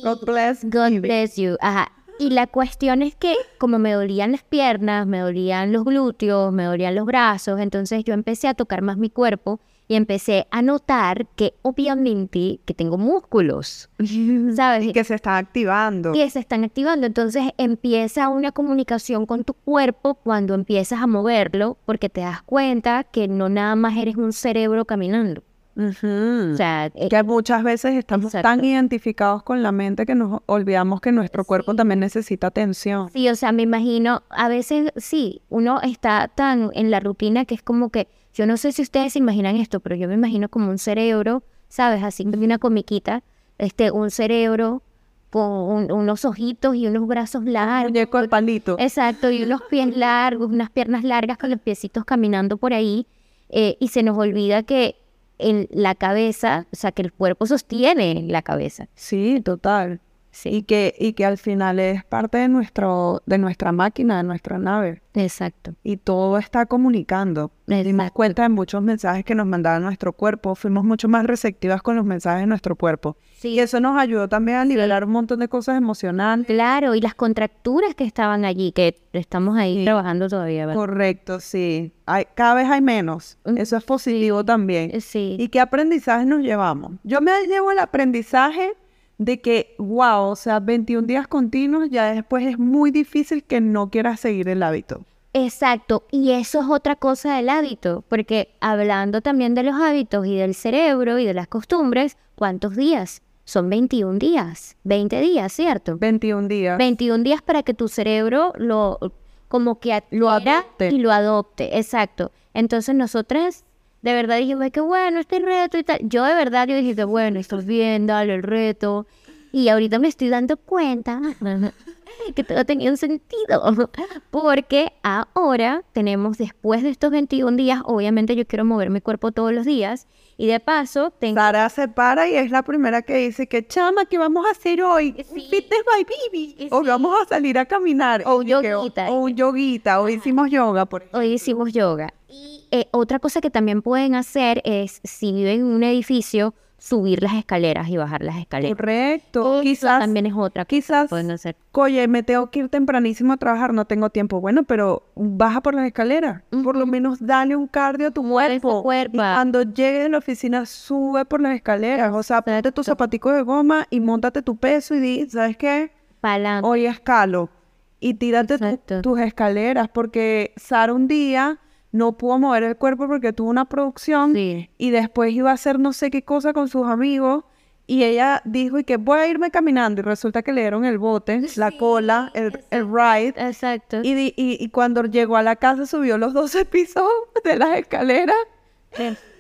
God 0.03 0.25
bless 0.25 0.65
God 0.65 0.89
Vivi. 0.89 1.01
bless 1.01 1.37
you. 1.37 1.57
Ajá. 1.61 1.93
Y 2.21 2.29
la 2.29 2.47
cuestión 2.47 3.01
es 3.01 3.15
que 3.15 3.35
como 3.57 3.79
me 3.79 3.93
dolían 3.93 4.33
las 4.33 4.43
piernas, 4.43 5.07
me 5.07 5.21
dolían 5.21 5.73
los 5.73 5.87
glúteos, 5.87 6.53
me 6.53 6.65
dolían 6.65 6.95
los 6.95 7.07
brazos, 7.07 7.59
entonces 7.59 8.05
yo 8.05 8.13
empecé 8.13 8.47
a 8.47 8.53
tocar 8.53 8.83
más 8.83 8.99
mi 8.99 9.09
cuerpo 9.09 9.59
y 9.89 9.95
empecé 9.95 10.47
a 10.51 10.61
notar 10.61 11.27
que 11.35 11.55
obviamente 11.63 12.61
que 12.67 12.75
tengo 12.75 12.99
músculos, 12.99 13.89
¿sabes? 14.55 14.93
que 14.93 15.03
se 15.03 15.15
está 15.15 15.39
activando. 15.39 16.13
que 16.13 16.29
se 16.29 16.41
están 16.41 16.63
activando. 16.63 17.07
Entonces 17.07 17.45
empieza 17.57 18.29
una 18.29 18.53
comunicación 18.53 19.25
con 19.25 19.43
tu 19.43 19.55
cuerpo 19.55 20.17
cuando 20.17 20.53
empiezas 20.53 21.01
a 21.01 21.07
moverlo, 21.07 21.79
porque 21.87 22.11
te 22.11 22.21
das 22.21 22.43
cuenta 22.43 23.03
que 23.05 23.29
no 23.29 23.49
nada 23.49 23.77
más 23.77 23.97
eres 23.97 24.17
un 24.17 24.35
cerebro 24.35 24.85
caminando. 24.85 25.43
Ujú. 25.77 26.53
O 26.53 26.57
sea, 26.57 26.87
eh, 26.95 27.09
que 27.09 27.23
muchas 27.23 27.63
veces 27.63 27.95
estamos 27.95 28.33
tan 28.33 28.41
Exacto. 28.41 28.67
identificados 28.67 29.43
con 29.43 29.63
la 29.63 29.73
mente 29.73 30.05
que 30.07 30.15
nos 30.15 30.41
olvidamos 30.47 31.01
que 31.01 31.13
nuestro 31.13 31.45
cuerpo 31.45 31.75
también 31.75 32.01
necesita 32.01 32.49
atención. 32.49 33.09
Sí, 33.13 33.29
o 33.29 33.35
sea, 33.37 33.53
me 33.53 33.63
imagino, 33.63 34.23
a 34.31 34.49
veces 34.49 34.93
sí, 34.97 35.43
uno 35.49 35.81
está 35.81 36.29
tan 36.35 36.71
en 36.75 36.91
la 36.91 37.01
rutina 37.01 37.45
que 37.45 37.55
es 37.55 37.63
como 37.63 37.91
que, 37.91 38.09
yo 38.35 38.47
no 38.47 38.57
sé 38.57 38.73
si 38.73 38.83
ustedes 38.83 39.13
se 39.15 39.19
imaginan 39.21 39.57
esto, 39.57 39.81
pero 39.81 39.97
yo 39.97 40.09
me 40.09 40.15
imagino 40.15 40.49
como 40.49 40.71
un 40.71 40.79
cerebro, 40.79 41.43
¿sabes? 41.69 42.03
Así 42.03 42.25
como 42.25 42.45
una 42.45 42.59
comiquita, 42.59 43.23
este, 43.59 43.91
un 43.91 44.11
cerebro 44.11 44.83
con 45.31 45.49
un- 45.51 45.93
unos 45.93 46.25
ojitos 46.25 46.75
y 46.75 46.89
unos 46.89 47.07
brazos 47.07 47.45
largos. 47.45 47.93
Muñeco 47.93 48.21
de 48.21 48.29
palito. 48.29 48.77
Exacto, 48.81 49.31
y 49.31 49.45
unos 49.45 49.63
pies 49.71 49.97
largos, 49.97 50.51
unas 50.51 50.71
piernas 50.71 51.05
largas 51.05 51.39
con 51.39 51.51
los 51.51 51.61
piecitos 51.61 52.05
caminando 52.05 52.57
por 52.57 52.73
ahí, 52.75 53.07
eh, 53.49 53.77
y 53.81 53.89
se 53.89 54.03
nos 54.03 54.17
olvida 54.19 54.63
que 54.65 54.97
en 55.41 55.69
la 55.71 55.95
cabeza, 55.95 56.67
o 56.73 56.77
sea, 56.77 56.93
que 56.93 57.03
el 57.03 57.13
cuerpo 57.13 57.47
sostiene 57.47 58.25
la 58.29 58.43
cabeza. 58.43 58.89
Sí, 58.95 59.41
total. 59.45 60.01
Sí, 60.33 60.49
Y 60.51 60.63
que, 60.63 60.95
y 60.97 61.15
que 61.15 61.25
al 61.25 61.39
final 61.39 61.81
es 61.81 62.05
parte 62.05 62.39
de 62.39 62.47
nuestro, 62.47 63.21
de 63.27 63.37
nuestra 63.39 63.73
máquina, 63.73 64.19
de 64.19 64.23
nuestra 64.23 64.59
nave. 64.59 65.03
exacto. 65.15 65.75
Y 65.83 65.97
todo 65.97 66.39
está 66.39 66.67
comunicando. 66.67 67.51
Nos 67.67 67.79
dimos 67.85 68.03
Exacto. 68.05 68.15
cuenta 68.15 68.43
de 68.43 68.49
muchos 68.51 68.81
mensajes 68.81 69.25
que 69.25 69.35
nos 69.35 69.47
mandaba 69.49 69.81
nuestro 69.81 70.13
cuerpo. 70.13 70.55
Fuimos 70.55 70.85
mucho 70.85 71.09
más 71.09 71.27
receptivas 71.27 71.83
con 71.83 71.97
los 71.97 72.05
mensajes 72.05 72.43
de 72.43 72.47
nuestro 72.47 72.77
cuerpo. 72.77 73.17
Sí. 73.41 73.49
Y 73.55 73.61
eso 73.61 73.81
nos 73.81 73.97
ayudó 73.99 74.29
también 74.29 74.59
a 74.59 74.65
liberar 74.67 75.03
un 75.05 75.13
montón 75.13 75.39
de 75.41 75.49
cosas 75.49 75.79
emocionales. 75.79 76.47
Claro, 76.47 76.95
y 76.95 77.01
las 77.01 77.15
contracturas 77.15 77.95
que 77.95 78.05
estaban 78.05 78.45
allí, 78.45 78.71
que 78.73 78.99
estamos 79.15 79.57
ahí 79.57 79.79
Sí. 79.79 79.85
trabajando 79.85 80.29
todavía, 80.29 80.67
¿verdad? 80.67 80.79
Correcto, 80.79 81.41
sí. 81.41 81.91
Hay, 82.05 82.27
cada 82.35 82.53
vez 82.55 82.69
hay 82.69 82.83
menos. 82.83 83.39
Mm, 83.47 83.57
Eso 83.57 83.79
es 83.79 83.85
positivo 83.85 84.45
también. 84.45 85.01
Sí. 85.01 85.37
¿Y 85.39 85.49
qué 85.49 85.59
aprendizaje 85.59 86.27
nos 86.27 86.41
llevamos? 86.41 86.93
Yo 87.03 87.23
me 87.23 87.31
llevo 87.47 87.71
el 87.73 87.79
aprendizaje 87.79 88.75
de 89.17 89.41
que, 89.41 89.75
wow, 89.79 90.25
o 90.29 90.37
sea, 90.37 90.61
21 90.61 91.07
días 91.07 91.27
continuos, 91.27 91.89
ya 91.89 92.13
después 92.13 92.47
es 92.47 92.59
muy 92.59 92.91
difícil 92.91 93.43
que 93.45 93.63
no 93.63 93.89
quieras 93.89 94.21
seguir 94.21 94.51
el 94.51 94.63
hábito. 94.63 95.01
Exacto, 95.33 96.05
y 96.11 96.33
eso 96.33 96.61
es 96.61 96.67
otra 96.69 96.95
cosa 96.97 97.37
del 97.37 97.49
hábito, 97.49 98.05
porque 98.09 98.51
hablando 98.61 99.23
también 99.23 99.55
de 99.55 99.63
los 99.63 99.81
hábitos 99.81 100.27
y 100.27 100.37
del 100.37 100.55
cerebro 100.55 101.19
y 101.19 101.25
de 101.25 101.33
las 101.35 101.47
costumbres, 101.47 102.19
¿cuántos 102.35 102.77
días? 102.77 103.23
Son 103.51 103.69
21 103.69 104.21
días, 104.21 104.77
20 104.85 105.21
días, 105.21 105.53
¿cierto? 105.53 105.99
21 105.99 106.47
días. 106.47 106.79
21 106.79 107.25
días 107.25 107.43
para 107.43 107.65
que 107.65 107.75
tu 107.75 107.89
cerebro 107.89 108.53
lo 108.57 109.01
como 109.49 109.81
que 109.81 110.05
Lo 110.13 110.31
adopte. 110.31 110.91
y 110.91 110.99
lo 110.99 111.11
adopte, 111.11 111.77
exacto. 111.77 112.31
Entonces 112.55 112.95
nosotras 112.95 113.65
de 114.03 114.15
verdad 114.15 114.39
dijimos 114.39 114.63
"Ay, 114.63 114.71
qué 114.71 114.81
bueno 114.81 115.19
este 115.19 115.41
reto 115.41 115.79
y 115.79 115.83
tal. 115.83 115.99
Yo 116.05 116.23
de 116.27 116.35
verdad 116.35 116.69
yo 116.69 116.77
dije 116.77 116.95
que 116.95 117.03
bueno, 117.03 117.41
estás 117.41 117.67
bien, 117.67 118.07
dale 118.07 118.37
el 118.37 118.45
reto. 118.45 119.09
Y 119.53 119.69
ahorita 119.69 119.99
me 119.99 120.09
estoy 120.09 120.29
dando 120.29 120.57
cuenta 120.57 121.21
que 122.35 122.45
todo 122.45 122.65
tenía 122.65 122.91
un 122.91 122.97
sentido. 122.97 123.91
Porque 124.31 124.93
ahora 125.03 125.83
tenemos, 125.93 126.39
después 126.39 126.83
de 126.83 126.91
estos 126.91 127.11
21 127.11 127.57
días, 127.57 127.81
obviamente 127.85 128.37
yo 128.37 128.47
quiero 128.47 128.65
mover 128.65 128.91
mi 128.91 129.01
cuerpo 129.01 129.33
todos 129.33 129.53
los 129.53 129.65
días. 129.65 130.07
Y 130.37 130.47
de 130.47 130.59
paso, 130.59 131.11
tengo... 131.11 131.35
Sara 131.39 131.69
se 131.69 131.87
para 131.89 132.27
y 132.27 132.35
es 132.35 132.51
la 132.51 132.63
primera 132.63 133.03
que 133.03 133.15
dice 133.17 133.47
que 133.47 133.67
chama, 133.67 134.07
¿qué 134.07 134.17
vamos 134.17 134.47
a 134.47 134.53
hacer 134.53 134.83
hoy? 134.83 135.15
Sí. 135.35 135.49
Fitness 135.51 135.83
by 135.85 136.05
baby. 136.05 136.69
O 136.71 136.81
Sí. 136.81 136.87
vamos 136.89 137.15
a 137.21 137.27
salir 137.29 137.59
a 137.59 137.67
caminar. 137.67 138.23
O 138.25 138.37
un 138.39 138.47
yoguita. 138.47 139.11
O 139.11 139.21
un 139.21 139.37
yoguita. 139.37 140.01
O 140.01 140.09
hicimos 140.09 140.51
yoga, 140.51 140.87
por 140.87 141.03
ejemplo. 141.03 141.21
Hoy 141.21 141.35
hicimos 141.35 141.73
yoga. 141.75 142.15
Y 142.27 142.50
eh, 142.71 142.87
otra 142.93 143.19
cosa 143.19 143.41
que 143.41 143.51
también 143.51 143.83
pueden 143.83 144.15
hacer 144.15 144.61
es, 144.65 145.01
si 145.05 145.33
viven 145.33 145.61
en 145.61 145.67
un 145.67 145.83
edificio, 145.83 146.55
subir 146.79 147.23
las 147.23 147.35
escaleras 147.35 147.89
y 147.91 147.99
bajar 147.99 148.23
las 148.23 148.39
escaleras. 148.39 148.75
Correcto. 148.75 149.55
Eso 149.57 149.63
Quizás, 149.63 150.01
también 150.01 150.25
es 150.25 150.33
otra 150.33 150.65
cosa 150.65 150.69
que 150.69 150.77
quizás, 150.77 151.11
pueden 151.11 151.31
hacer. 151.31 151.55
oye, 151.73 152.09
me 152.09 152.23
tengo 152.23 152.51
que 152.51 152.61
ir 152.61 152.69
tempranísimo 152.71 153.35
a 153.35 153.37
trabajar, 153.37 153.75
no 153.75 153.85
tengo 153.85 154.09
tiempo. 154.09 154.41
Bueno, 154.41 154.63
pero 154.63 155.03
baja 155.15 155.61
por 155.63 155.75
las 155.75 155.85
escaleras. 155.87 156.43
Por 156.65 156.77
lo 156.77 156.87
menos 156.87 157.19
dale 157.21 157.55
un 157.55 157.67
cardio 157.67 158.09
a 158.09 158.11
tu 158.13 158.23
cuerpo. 158.27 158.83
cuerpo. 158.83 159.15
Y 159.17 159.19
cuando 159.19 159.63
llegues 159.63 160.05
de 160.05 160.09
la 160.09 160.19
oficina, 160.19 160.65
sube 160.65 161.27
por 161.27 161.43
las 161.43 161.55
escaleras. 161.55 162.15
O 162.15 162.23
sea, 162.23 162.41
ponte 162.41 162.73
tus 162.73 162.87
zapaticos 162.87 163.35
de 163.35 163.43
goma 163.43 163.87
y 163.91 164.01
montate 164.01 164.41
tu 164.41 164.57
peso 164.57 164.95
y 164.95 165.01
di, 165.01 165.29
¿sabes 165.29 165.59
qué? 165.59 165.91
Pa'lante. 166.23 166.67
Hoy 166.67 166.87
escalo. 166.87 167.51
Y 167.99 168.15
tírate 168.15 168.57
tu- 168.79 169.03
tus 169.03 169.21
escaleras. 169.21 169.89
Porque 169.93 170.55
Sara 170.57 170.95
un 170.95 171.07
día 171.09 171.59
no 171.93 172.13
pudo 172.17 172.39
mover 172.39 172.63
el 172.63 172.77
cuerpo 172.77 173.07
porque 173.09 173.33
tuvo 173.33 173.51
una 173.51 173.65
producción. 173.65 174.33
Sí. 174.35 174.71
Y 174.79 174.91
después 174.91 175.33
iba 175.33 175.51
a 175.51 175.55
hacer 175.55 175.79
no 175.79 175.93
sé 175.93 176.11
qué 176.11 176.23
cosa 176.23 176.53
con 176.53 176.69
sus 176.69 176.87
amigos. 176.87 177.45
Y 177.87 178.05
ella 178.05 178.41
dijo 178.45 178.79
y 178.79 178.85
que 178.85 178.99
voy 178.99 179.19
a 179.19 179.27
irme 179.27 179.51
caminando. 179.51 180.01
Y 180.01 180.05
resulta 180.05 180.43
que 180.43 180.53
le 180.53 180.61
dieron 180.61 180.85
el 180.85 180.99
bote, 180.99 181.43
la 181.57 181.73
cola, 181.73 182.31
el, 182.35 182.63
el 182.71 182.87
ride. 182.87 183.35
Exacto. 183.37 183.99
Y, 184.05 184.13
y, 184.13 184.33
y 184.37 184.69
cuando 184.69 185.03
llegó 185.05 185.37
a 185.37 185.43
la 185.43 185.57
casa 185.57 185.87
subió 185.87 186.17
los 186.17 186.33
12 186.33 186.65
pisos 186.67 187.03
de 187.43 187.57
las 187.57 187.77
escaleras. 187.79 188.37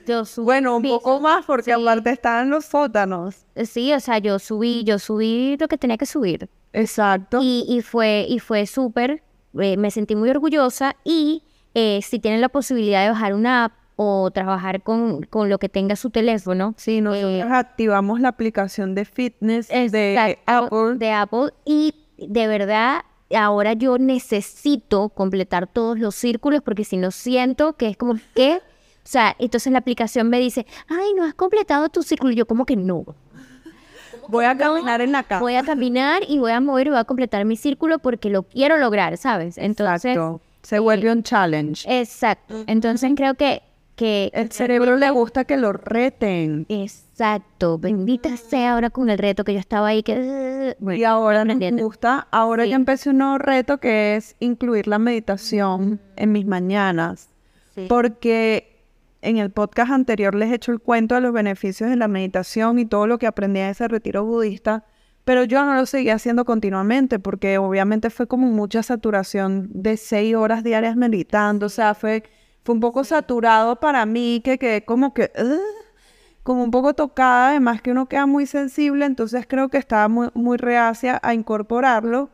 Yo 0.06 0.24
subí 0.24 0.44
Bueno, 0.44 0.76
un 0.78 0.82
poco 0.82 1.20
más 1.20 1.44
porque 1.44 1.72
Sí. 1.74 1.80
aparte 1.80 2.10
estaban 2.10 2.50
los 2.50 2.64
sótanos. 2.64 3.46
Eh, 3.54 3.66
Sí, 3.66 3.92
o 3.92 4.00
sea, 4.00 4.18
yo 4.18 4.38
subí, 4.40 4.82
yo 4.84 4.98
subí 4.98 5.56
lo 5.60 5.68
que 5.68 5.78
tenía 5.78 5.96
que 5.98 6.06
subir. 6.06 6.48
Exacto. 6.72 7.38
Y, 7.42 7.64
y 7.68 7.82
fue, 7.82 8.26
y 8.28 8.38
fue 8.40 8.66
súper, 8.66 9.22
eh, 9.60 9.76
me 9.76 9.90
sentí 9.90 10.16
muy 10.16 10.30
orgullosa 10.30 10.96
y 11.04 11.44
eh, 11.74 12.00
si 12.02 12.18
tienen 12.18 12.40
la 12.40 12.48
posibilidad 12.48 13.02
de 13.02 13.10
bajar 13.10 13.34
una 13.34 13.64
app 13.64 13.72
o 13.96 14.30
trabajar 14.30 14.82
con, 14.82 15.22
con 15.24 15.48
lo 15.48 15.58
que 15.58 15.68
tenga 15.68 15.94
su 15.94 16.10
teléfono, 16.10 16.74
Sí, 16.76 17.00
nosotros 17.00 17.32
eh, 17.32 17.42
activamos 17.42 18.20
la 18.20 18.28
aplicación 18.28 18.94
de 18.94 19.04
fitness 19.04 19.68
de 19.68 20.38
Apple. 20.46 20.96
de 20.96 21.12
Apple 21.12 21.50
y 21.64 21.94
de 22.16 22.46
verdad 22.46 23.02
ahora 23.36 23.74
yo 23.74 23.98
necesito 23.98 25.10
completar 25.10 25.66
todos 25.66 25.98
los 25.98 26.14
círculos 26.14 26.62
porque 26.62 26.84
si 26.84 26.96
no 26.96 27.10
siento 27.10 27.74
que 27.74 27.88
es 27.88 27.96
como 27.96 28.14
que, 28.34 28.56
o 29.04 29.08
sea, 29.08 29.36
entonces 29.38 29.72
la 29.72 29.78
aplicación 29.78 30.28
me 30.28 30.38
dice, 30.38 30.66
ay, 30.88 31.14
no 31.16 31.24
has 31.24 31.34
completado 31.34 31.88
tu 31.88 32.02
círculo. 32.02 32.32
Y 32.32 32.36
yo 32.36 32.46
como 32.46 32.64
que 32.64 32.76
no. 32.76 33.04
Voy 34.28 34.44
a 34.44 34.56
caminar 34.56 35.00
en 35.00 35.12
la 35.12 35.24
casa. 35.24 35.40
Voy 35.40 35.56
a 35.56 35.62
caminar 35.62 36.22
y 36.28 36.38
voy 36.38 36.52
a 36.52 36.60
mover 36.60 36.86
y 36.86 36.90
voy 36.90 36.98
a 36.98 37.04
completar 37.04 37.44
mi 37.44 37.56
círculo 37.56 37.98
porque 37.98 38.30
lo 38.30 38.44
quiero 38.44 38.76
lograr, 38.78 39.16
¿sabes? 39.16 39.58
Entonces, 39.58 40.16
Exacto. 40.16 40.40
Se 40.62 40.78
vuelve 40.78 41.10
un 41.10 41.22
challenge. 41.22 41.84
exacto. 41.88 42.64
Entonces 42.66 43.12
creo 43.16 43.34
que, 43.34 43.62
que 43.96 44.30
El 44.34 44.50
cerebro 44.52 44.96
le 44.96 45.10
gusta 45.10 45.44
que 45.44 45.56
lo 45.56 45.72
reten. 45.72 46.66
exacto, 46.68 47.78
bendita 47.78 48.36
sea 48.36 48.74
ahora 48.74 48.90
con 48.90 49.10
el 49.10 49.18
reto 49.18 49.44
que 49.44 49.52
yo 49.54 49.58
estaba 49.60 49.88
ahí 49.88 50.02
que 50.02 50.76
Y 50.96 51.04
ahora 51.04 51.42
aprendiendo. 51.42 51.84
gusta. 51.84 52.26
Ahora 52.30 52.64
Sí. 52.64 52.70
ya 52.70 52.76
empecé 52.76 53.10
un 53.10 53.18
nuevo 53.18 53.38
reto 53.38 53.78
que 53.78 54.16
es 54.16 54.36
incluir 54.40 54.86
la 54.86 54.98
meditación 54.98 56.00
en 56.16 56.32
mis 56.32 56.46
mañanas. 56.46 57.28
Sí. 57.74 57.86
Porque 57.88 58.78
en 59.22 59.36
el 59.36 59.50
podcast 59.50 59.90
anterior 59.92 60.34
les 60.34 60.50
he 60.50 60.54
hecho 60.54 60.72
el 60.72 60.80
cuento 60.80 61.14
de 61.14 61.20
los 61.20 61.32
beneficios 61.32 61.90
de 61.90 61.96
la 61.96 62.08
meditación 62.08 62.78
y 62.78 62.86
todo 62.86 63.06
lo 63.06 63.18
que 63.18 63.26
aprendí 63.26 63.60
en 63.60 63.66
ese 63.68 63.86
retiro 63.86 64.24
budista. 64.24 64.84
Pero 65.30 65.44
yo 65.44 65.64
no 65.64 65.76
lo 65.76 65.86
seguía 65.86 66.14
haciendo 66.14 66.44
continuamente 66.44 67.20
porque 67.20 67.56
obviamente 67.56 68.10
fue 68.10 68.26
como 68.26 68.48
mucha 68.48 68.82
saturación 68.82 69.68
de 69.72 69.96
seis 69.96 70.34
horas 70.34 70.64
diarias 70.64 70.96
meditando. 70.96 71.66
O 71.66 71.68
sea, 71.68 71.94
fue, 71.94 72.24
fue 72.64 72.74
un 72.74 72.80
poco 72.80 73.04
saturado 73.04 73.78
para 73.78 74.04
mí 74.06 74.40
que 74.42 74.58
quedé 74.58 74.84
como 74.84 75.14
que... 75.14 75.30
"Ugh", 75.40 75.60
como 76.42 76.64
un 76.64 76.72
poco 76.72 76.94
tocada, 76.94 77.50
además 77.50 77.80
que 77.80 77.92
uno 77.92 78.06
queda 78.06 78.26
muy 78.26 78.44
sensible, 78.44 79.04
entonces 79.04 79.46
creo 79.48 79.68
que 79.68 79.78
estaba 79.78 80.08
muy, 80.08 80.30
muy 80.34 80.56
reacia 80.56 81.20
a 81.22 81.32
incorporarlo, 81.32 82.30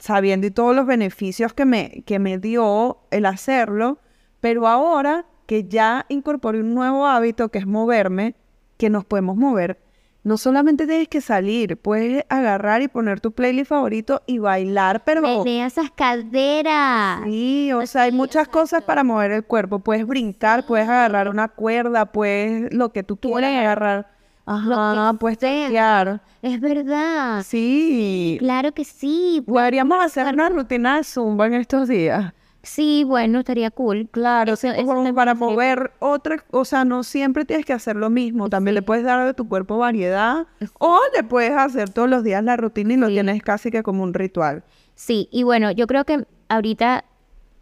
sabiendo 0.00 0.48
y 0.48 0.50
todos 0.50 0.74
los 0.74 0.86
beneficios 0.86 1.52
que 1.54 1.64
me, 1.64 2.02
que 2.06 2.18
me 2.18 2.38
dio 2.38 2.98
el 3.12 3.24
hacerlo, 3.24 4.00
pero 4.40 4.66
ahora 4.66 5.26
que 5.46 5.68
ya 5.68 6.06
incorporé 6.08 6.58
un 6.58 6.74
nuevo 6.74 7.06
hábito 7.06 7.50
que 7.50 7.58
es 7.58 7.68
moverme, 7.68 8.34
que 8.78 8.90
nos 8.90 9.04
podemos 9.04 9.36
mover, 9.36 9.78
no 10.22 10.36
solamente 10.36 10.86
tienes 10.86 11.08
que 11.08 11.20
salir, 11.20 11.76
puedes 11.78 12.24
agarrar 12.28 12.82
y 12.82 12.88
poner 12.88 13.20
tu 13.20 13.32
playlist 13.32 13.70
favorito 13.70 14.22
y 14.26 14.38
bailar, 14.38 15.02
pero... 15.04 15.22
Menea 15.22 15.66
esas 15.66 15.90
caderas. 15.90 17.22
Sí, 17.24 17.72
o 17.72 17.86
sea, 17.86 18.02
hay 18.02 18.12
muchas 18.12 18.48
cosas 18.48 18.82
para 18.82 19.02
mover 19.02 19.30
el 19.30 19.44
cuerpo. 19.44 19.78
Puedes 19.78 20.06
brincar, 20.06 20.66
puedes 20.66 20.88
agarrar 20.88 21.28
una 21.28 21.48
cuerda, 21.48 22.06
puedes 22.06 22.72
lo 22.74 22.92
que 22.92 23.02
tú 23.02 23.16
quieras 23.16 23.54
agarrar. 23.54 24.10
Ajá, 24.44 25.14
puedes 25.18 25.38
sea. 25.38 25.66
tetear. 25.66 26.20
Es 26.42 26.60
verdad. 26.60 27.42
Sí. 27.46 28.36
Claro 28.40 28.72
que 28.72 28.84
sí. 28.84 29.42
Podríamos 29.46 30.04
hacer 30.04 30.26
una 30.34 30.48
rutina 30.48 30.96
de 30.96 31.04
zumba 31.04 31.46
en 31.46 31.54
estos 31.54 31.88
días. 31.88 32.32
Sí, 32.62 33.04
bueno, 33.04 33.38
estaría 33.40 33.70
cool. 33.70 34.08
Claro, 34.10 34.52
Eso- 34.52 34.72
sí, 34.74 34.84
como 34.84 35.14
para 35.14 35.34
mover 35.34 35.92
otra, 35.98 36.44
o 36.50 36.64
sea, 36.64 36.84
no 36.84 37.02
siempre 37.02 37.44
tienes 37.44 37.64
que 37.64 37.72
hacer 37.72 37.96
lo 37.96 38.10
mismo, 38.10 38.50
también 38.50 38.74
le 38.74 38.82
puedes 38.82 39.04
dar 39.04 39.18
a 39.20 39.32
tu 39.32 39.48
cuerpo 39.48 39.78
variedad 39.78 40.46
o 40.78 41.00
le 41.16 41.22
puedes 41.22 41.52
hacer 41.52 41.88
todos 41.90 42.08
los 42.10 42.22
días 42.22 42.44
la 42.44 42.56
rutina 42.56 42.94
y 42.94 42.96
lo 42.98 43.08
tienes 43.08 43.42
casi 43.42 43.70
que 43.70 43.82
como 43.82 44.02
un 44.02 44.12
ritual. 44.12 44.62
Sí, 44.94 45.28
y 45.32 45.42
bueno, 45.44 45.70
yo 45.70 45.86
creo 45.86 46.04
que 46.04 46.26
ahorita 46.48 47.04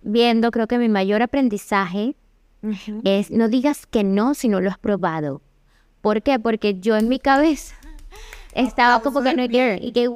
viendo, 0.03 0.51
creo 0.51 0.67
que 0.67 0.79
mi 0.79 0.89
mayor 0.89 1.23
aprendizaje 1.23 2.17
es 3.05 3.31
no 3.31 3.49
digas 3.49 3.87
que 3.87 4.03
no 4.03 4.35
si 4.35 4.49
no 4.49 4.61
lo 4.61 4.69
has 4.71 4.79
probado. 4.79 5.43
¿Por 6.01 6.23
qué? 6.23 6.41
Porque 6.41 6.81
yo 6.81 6.97
en 6.97 7.09
mi 7.09 7.21
cabeza 7.21 7.77
estaba 8.55 9.01
como 9.01 9.23
que 9.23 9.35
no 9.35 9.47
quiero 9.47 9.81
y 9.81 9.93
que 9.93 10.09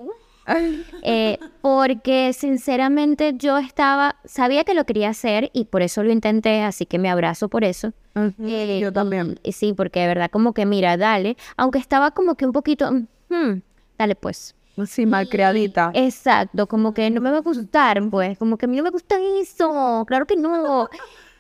eh, 1.02 1.38
porque 1.60 2.32
sinceramente 2.32 3.34
yo 3.36 3.58
estaba, 3.58 4.16
sabía 4.24 4.64
que 4.64 4.74
lo 4.74 4.84
quería 4.84 5.10
hacer 5.10 5.50
y 5.52 5.66
por 5.66 5.82
eso 5.82 6.02
lo 6.02 6.10
intenté, 6.12 6.62
así 6.62 6.86
que 6.86 6.98
me 6.98 7.10
abrazo 7.10 7.48
por 7.48 7.64
eso. 7.64 7.92
Eh, 8.40 8.78
Yo 8.80 8.92
también. 8.92 9.38
y- 9.42 9.52
sí, 9.52 9.72
porque 9.72 10.00
de 10.00 10.06
verdad 10.08 10.30
como 10.30 10.52
que 10.52 10.66
mira, 10.66 10.96
dale, 10.96 11.36
aunque 11.56 11.78
estaba 11.78 12.10
como 12.10 12.34
que 12.34 12.44
un 12.46 12.52
poquito, 12.52 12.90
"Mm, 12.92 13.06
hmm, 13.30 13.62
dale 13.98 14.14
pues. 14.16 14.54
Sí, 14.86 15.04
malcriadita. 15.06 15.90
Exacto, 15.94 16.66
como 16.66 16.94
que 16.94 17.10
no 17.10 17.20
me 17.20 17.30
va 17.30 17.38
a 17.38 17.42
gustar, 17.42 18.02
pues, 18.10 18.38
como 18.38 18.56
que 18.56 18.64
a 18.64 18.68
mí 18.68 18.76
no 18.76 18.82
me 18.82 18.90
gusta 18.90 19.16
eso, 19.40 20.04
claro 20.06 20.26
que 20.26 20.36
no. 20.36 20.88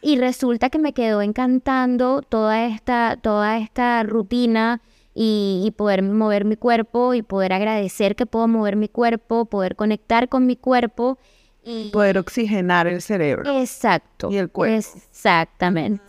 Y 0.02 0.18
resulta 0.18 0.68
que 0.68 0.78
me 0.78 0.92
quedó 0.92 1.22
encantando 1.22 2.22
toda 2.22 2.66
esta, 2.66 3.16
toda 3.22 3.56
esta 3.58 4.02
rutina 4.02 4.80
y, 5.14 5.62
y 5.64 5.70
poder 5.72 6.02
mover 6.02 6.44
mi 6.44 6.56
cuerpo 6.56 7.14
y 7.14 7.22
poder 7.22 7.52
agradecer 7.52 8.16
que 8.16 8.26
puedo 8.26 8.48
mover 8.48 8.76
mi 8.76 8.88
cuerpo, 8.88 9.44
poder 9.46 9.76
conectar 9.76 10.28
con 10.28 10.46
mi 10.46 10.56
cuerpo. 10.56 11.18
Y... 11.64 11.90
Poder 11.90 12.18
oxigenar 12.18 12.86
el 12.86 13.02
cerebro. 13.02 13.60
Exacto. 13.60 14.30
Y 14.30 14.36
el 14.36 14.50
cuerpo. 14.50 14.76
Exactamente. 14.76 16.02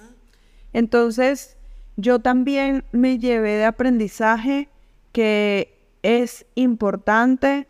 Entonces, 0.71 1.57
yo 1.95 2.19
también 2.19 2.83
me 2.91 3.19
llevé 3.19 3.51
de 3.51 3.65
aprendizaje 3.65 4.69
que 5.11 5.79
es 6.01 6.45
importante 6.55 7.67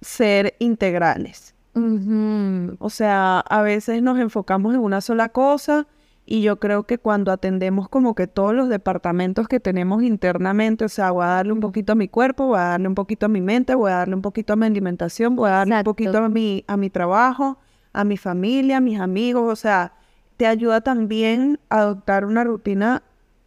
ser 0.00 0.54
integrales. 0.58 1.54
Ujú. 1.74 2.76
O 2.78 2.90
sea, 2.90 3.40
a 3.40 3.62
veces 3.62 4.02
nos 4.02 4.18
enfocamos 4.18 4.74
en 4.74 4.80
una 4.80 5.00
sola 5.00 5.30
cosa 5.30 5.86
Y 6.32 6.40
yo 6.40 6.58
creo 6.58 6.84
que 6.84 6.96
cuando 6.96 7.30
atendemos 7.30 7.90
como 7.90 8.14
que 8.14 8.26
todos 8.26 8.54
los 8.54 8.70
departamentos 8.70 9.48
que 9.48 9.60
tenemos 9.60 10.02
internamente, 10.02 10.86
o 10.86 10.88
sea, 10.88 11.10
voy 11.10 11.24
a 11.24 11.26
darle 11.26 11.52
un 11.52 11.60
poquito 11.60 11.92
a 11.92 11.94
mi 11.94 12.08
cuerpo, 12.08 12.46
voy 12.46 12.58
a 12.58 12.68
darle 12.68 12.88
un 12.88 12.94
poquito 12.94 13.26
a 13.26 13.28
mi 13.28 13.42
mente, 13.42 13.74
voy 13.74 13.90
a 13.90 13.96
darle 13.96 14.14
un 14.14 14.22
poquito 14.22 14.54
a 14.54 14.56
mi 14.56 14.64
alimentación, 14.64 15.36
voy 15.36 15.50
a 15.50 15.56
darle 15.56 15.76
un 15.76 15.84
poquito 15.84 16.16
a 16.16 16.30
mi, 16.30 16.64
a 16.66 16.78
mi 16.78 16.88
trabajo, 16.88 17.58
a 17.92 18.04
mi 18.04 18.16
familia, 18.16 18.78
a 18.78 18.80
mis 18.80 18.98
amigos, 18.98 19.52
o 19.52 19.56
sea, 19.56 19.92
te 20.38 20.46
ayuda 20.46 20.80
también 20.80 21.60
a 21.68 21.80
adoptar 21.80 22.24
una 22.24 22.44
rutina, 22.44 23.02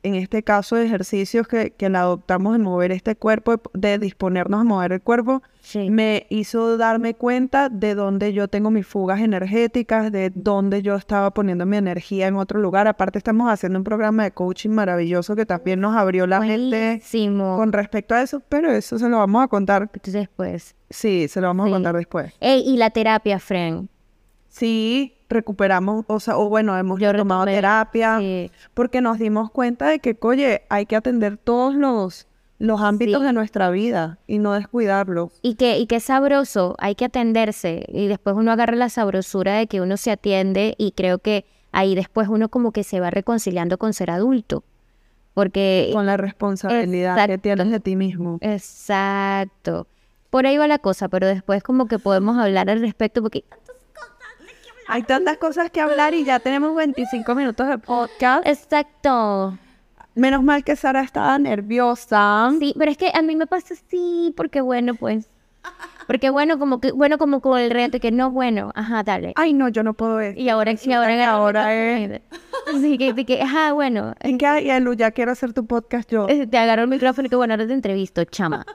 en 0.06 0.16
este 0.16 0.44
caso 0.44 0.78
ejercicios 0.78 1.48
que, 1.48 1.72
que 1.72 1.90
la 1.90 2.02
adoptamos 2.02 2.54
de 2.54 2.60
mover 2.60 2.92
este 2.92 3.16
cuerpo, 3.16 3.62
de 3.74 3.98
disponernos 4.00 4.62
a 4.62 4.64
mover 4.64 4.92
el 4.94 5.02
cuerpo, 5.02 5.42
Sí. 5.62 5.90
me 5.90 6.28
hizo 6.30 6.78
darme 6.78 7.16
cuenta 7.16 7.70
de 7.70 7.96
dónde 7.96 8.34
yo 8.34 8.48
tengo 8.48 8.70
mis 8.70 8.86
fugas 8.86 9.20
energéticas, 9.22 10.12
de 10.12 10.32
dónde 10.36 10.84
yo 10.84 10.96
estaba 10.96 11.32
poniendo 11.32 11.66
mi 11.66 11.78
energía 11.78 12.28
en 12.28 12.36
otro 12.36 12.60
lugar. 12.60 12.88
Aparte 12.88 13.18
estamos 13.18 13.50
haciendo 13.52 13.80
un 13.80 13.84
programa 13.84 14.24
de 14.26 14.32
coaching 14.32 14.70
maravilloso 14.70 15.36
que 15.36 15.48
también 15.48 15.80
nos 15.82 15.96
abrió 15.96 16.28
la 16.28 16.38
Buenísimo. 16.40 17.58
con 17.58 17.72
respecto 17.74 18.14
a 18.16 18.22
eso, 18.22 18.42
pero 18.48 18.72
eso 18.72 19.00
se 19.00 19.10
lo 19.10 19.18
vamos 19.18 19.44
a 19.44 19.48
contar. 19.48 19.90
Pues. 20.36 20.76
Sí, 20.90 21.28
se 21.28 21.42
lo 21.42 21.48
vamos 21.48 21.66
Sí. 21.66 21.72
a 21.72 21.76
contar 21.76 21.96
después. 21.96 22.34
Ey, 22.40 22.62
y 22.66 22.78
la 22.78 22.92
terapia, 22.92 23.40
Fren. 23.40 23.90
Sí, 24.58 25.18
recuperamos, 25.28 26.06
o 26.08 26.20
sea, 26.22 26.38
o 26.38 26.48
bueno, 26.48 26.78
hemos 26.78 26.98
Yo 26.98 27.14
tomado 27.14 27.44
retomé, 27.44 27.58
terapia 27.58 28.20
sí. 28.20 28.50
porque 28.74 29.02
nos 29.02 29.20
dimos 29.20 29.52
cuenta 29.52 29.88
de 29.88 30.00
que, 30.00 30.18
oye, 30.22 30.62
hay 30.70 30.86
que 30.86 30.96
atender 30.96 31.36
todos 31.36 31.76
los, 31.76 32.26
los 32.58 32.80
ámbitos 32.80 33.20
Sí. 33.20 33.26
de 33.28 33.34
nuestra 33.34 33.70
vida 33.70 34.18
y 34.28 34.40
no 34.40 34.54
descuidarlos. 34.54 35.34
Y 35.42 35.56
que, 35.56 35.78
y 35.78 35.88
que 35.88 36.00
sabroso, 36.00 36.76
hay 36.78 36.96
que 36.96 37.04
atenderse. 37.04 37.86
Y 37.90 38.08
después 38.08 38.38
uno 38.38 38.50
agarra 38.54 38.76
la 38.78 38.88
sabrosura 38.88 39.56
de 39.56 39.68
que 39.68 39.82
uno 39.82 39.98
se 39.98 40.12
atiende 40.12 40.76
y 40.78 40.92
creo 40.94 41.18
que 41.20 41.44
ahí 41.74 41.94
después 41.94 42.30
uno 42.30 42.48
como 42.48 42.72
que 42.72 42.86
se 42.86 43.02
va 43.02 43.10
reconciliando 43.10 43.78
con 43.78 43.92
ser 43.92 44.10
adulto. 44.10 44.64
Porque... 45.34 45.90
Con 45.92 46.06
la 46.06 46.16
responsabilidad 46.16 47.16
que 47.18 47.24
Exacto. 47.24 47.42
tienes 47.42 47.72
de 47.72 47.80
ti 47.82 47.98
mismo. 47.98 48.38
Exacto. 48.40 49.86
Por 50.30 50.46
ahí 50.46 50.58
va 50.58 50.68
la 50.68 50.80
cosa, 50.80 51.10
pero 51.10 51.28
después 51.28 51.62
como 51.62 51.88
que 51.88 52.00
podemos 52.00 52.38
hablar 52.38 52.70
al 52.70 52.80
respecto 52.80 53.22
porque... 53.22 53.44
Hay 54.88 55.04
tantas 55.04 55.38
cosas 55.38 55.72
que 55.72 55.82
hablar 55.82 56.14
y 56.14 56.24
ya 56.24 56.40
tenemos 56.40 56.76
25 56.76 57.34
minutos 57.34 57.68
de 57.68 57.78
podcast. 57.80 58.46
Exacto. 58.48 59.58
Menos 60.14 60.44
mal 60.44 60.64
que 60.64 60.76
Sara 60.76 61.02
estaba 61.02 61.38
nerviosa. 61.40 62.52
Sí, 62.60 62.74
pero 62.78 62.92
es 62.92 62.98
que 62.98 63.12
a 63.14 63.22
mí 63.22 63.36
me 63.36 63.48
pasa 63.48 63.74
así, 63.74 64.34
porque 64.38 64.62
bueno, 64.62 64.96
pues... 64.96 65.28
Porque 66.06 66.30
bueno, 66.30 66.60
como 66.60 66.80
que, 66.80 66.92
bueno, 66.92 67.18
como 67.18 67.42
con 67.42 67.58
el 67.58 67.72
reto, 67.72 68.00
que 68.00 68.12
no, 68.12 68.30
bueno, 68.30 68.72
ajá, 68.76 69.02
dale. 69.02 69.34
Ay, 69.36 69.54
no, 69.54 69.70
yo 69.70 69.82
no 69.82 69.96
puedo 69.96 70.18
ver. 70.18 70.38
Y 70.38 70.50
ahora, 70.50 70.72
y 70.72 70.94
ahora, 70.94 71.16
que 71.16 71.24
ahora 71.24 71.74
es... 71.74 72.22
Sí, 72.80 73.00
que, 73.00 73.26
que, 73.26 73.42
ajá, 73.42 73.74
bueno, 73.74 74.14
¿En 74.20 74.38
qué 74.38 74.46
hay, 74.46 74.70
Elu? 74.70 74.94
Ya 74.94 75.10
quiero 75.12 75.32
hacer 75.32 75.54
tu 75.54 75.66
podcast 75.66 76.12
yo. 76.12 76.28
te 76.28 76.58
agarro 76.58 76.84
el 76.84 76.88
micrófono 76.88 77.26
y 77.26 77.30
que 77.30 77.36
bueno, 77.36 77.56
ahora 77.56 77.66
te 77.66 77.74
entrevisto, 77.74 78.24
chama. 78.26 78.66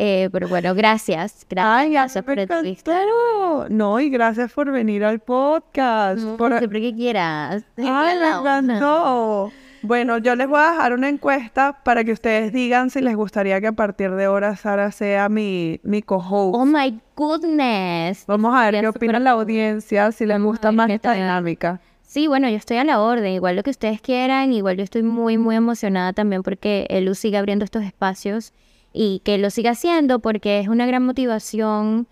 Eh, 0.00 0.28
pero 0.30 0.46
bueno, 0.46 0.76
gracias. 0.76 1.44
Ay, 1.56 1.90
Gracias 1.90 2.24
me 2.24 2.34
por 2.34 2.38
encantó. 2.38 3.66
No, 3.68 3.98
y 3.98 4.08
gracias 4.10 4.52
por 4.52 4.70
venir 4.70 5.04
al 5.04 5.18
podcast. 5.18 6.22
por- 6.36 6.56
Siempre 6.58 6.80
que 6.80 6.94
quieras. 6.94 7.64
Ay, 7.76 8.18
me 8.18 8.28
encantó. 8.28 9.50
Bueno, 9.82 10.18
yo 10.18 10.36
les 10.36 10.48
voy 10.48 10.60
a 10.60 10.70
dejar 10.72 10.92
una 10.92 11.08
encuesta 11.08 11.80
para 11.84 12.04
que 12.04 12.12
ustedes 12.12 12.52
digan 12.52 12.90
si 12.90 13.00
les 13.00 13.16
gustaría 13.16 13.60
que 13.60 13.66
a 13.68 13.72
partir 13.72 14.12
de 14.12 14.26
ahora 14.26 14.54
Sara 14.56 14.92
sea 14.92 15.28
mi, 15.28 15.80
mi 15.82 16.00
co-host. 16.02 16.54
Oh 16.56 16.64
my 16.64 17.00
goodness. 17.16 18.24
Vamos 18.26 18.54
a 18.54 18.70
ver 18.70 18.80
qué 18.80 18.88
opina 18.88 19.18
la 19.18 19.30
audiencia, 19.32 20.12
si 20.12 20.26
les 20.26 20.40
gusta 20.40 20.70
más 20.72 20.90
esta 20.90 21.12
dinámica. 21.12 21.80
Sí, 22.02 22.26
bueno, 22.26 22.48
yo 22.48 22.56
estoy 22.56 22.76
a 22.78 22.84
la 22.84 23.00
orden, 23.00 23.32
igual 23.32 23.56
lo 23.56 23.62
que 23.62 23.70
ustedes 23.70 24.00
quieran, 24.00 24.52
igual 24.52 24.76
yo 24.76 24.82
estoy 24.84 25.02
muy, 25.02 25.38
muy 25.38 25.56
emocionada 25.56 26.12
también 26.12 26.42
porque 26.42 26.86
Elu 26.88 27.14
sigue 27.14 27.36
abriendo 27.36 27.64
estos 27.64 27.82
espacios 27.84 28.52
y 29.00 29.20
que 29.20 29.38
lo 29.38 29.48
siga 29.50 29.70
haciendo 29.70 30.18
porque 30.18 30.58
es 30.58 30.66
una 30.66 30.84
gran 30.84 31.04
motivación 31.06 32.08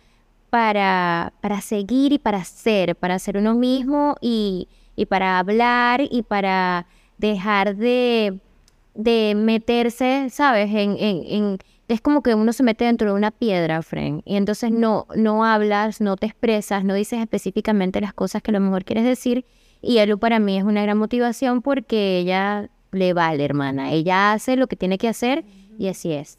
para, 0.51 1.33
para 1.41 1.61
seguir 1.61 2.13
y 2.13 2.19
para 2.19 2.45
ser, 2.45 2.95
para 2.95 3.19
ser 3.19 3.37
uno 3.39 3.55
mismo 3.55 4.15
y, 4.21 4.69
y 4.95 5.07
para 5.07 5.41
hablar 5.41 6.01
y 6.09 6.23
para 6.23 6.87
dejar 7.19 7.75
de, 7.77 8.39
de 8.95 9.35
meterse, 9.37 10.29
¿sabes? 10.31 10.71
En, 10.71 10.97
en, 10.99 11.23
en- 11.27 11.59
es 11.89 12.01
como 12.01 12.23
que 12.23 12.35
uno 12.35 12.53
se 12.53 12.63
mete 12.65 12.85
dentro 12.85 13.09
de 13.11 13.15
una 13.17 13.31
piedra, 13.33 13.81
Fren, 13.83 14.23
y 14.25 14.37
entonces 14.37 14.71
no, 14.73 15.07
no 15.15 15.45
hablas, 15.45 16.01
no 16.01 16.17
te 16.17 16.27
expresas, 16.27 16.85
no 16.85 16.95
dices 16.95 17.21
específicamente 17.21 18.01
las 18.01 18.13
cosas 18.13 18.43
que 18.43 18.51
a 18.51 18.55
lo 18.55 18.61
mejor 18.61 18.85
quieres 18.85 19.05
decir. 19.05 19.45
Y 19.83 19.99
Elu 19.99 20.19
para 20.19 20.39
mí 20.41 20.57
es 20.59 20.65
una 20.65 20.83
gran 20.83 20.99
motivación 20.99 21.63
porque 21.63 22.19
ella 22.19 22.71
le 22.91 23.13
vale, 23.13 23.45
hermana. 23.45 23.93
Ella 23.93 24.33
hace 24.33 24.57
lo 24.57 24.67
que 24.67 24.75
tiene 24.77 24.99
que 24.99 25.07
hacer 25.09 25.45
y 25.79 25.87
así 25.89 26.13
es. 26.13 26.39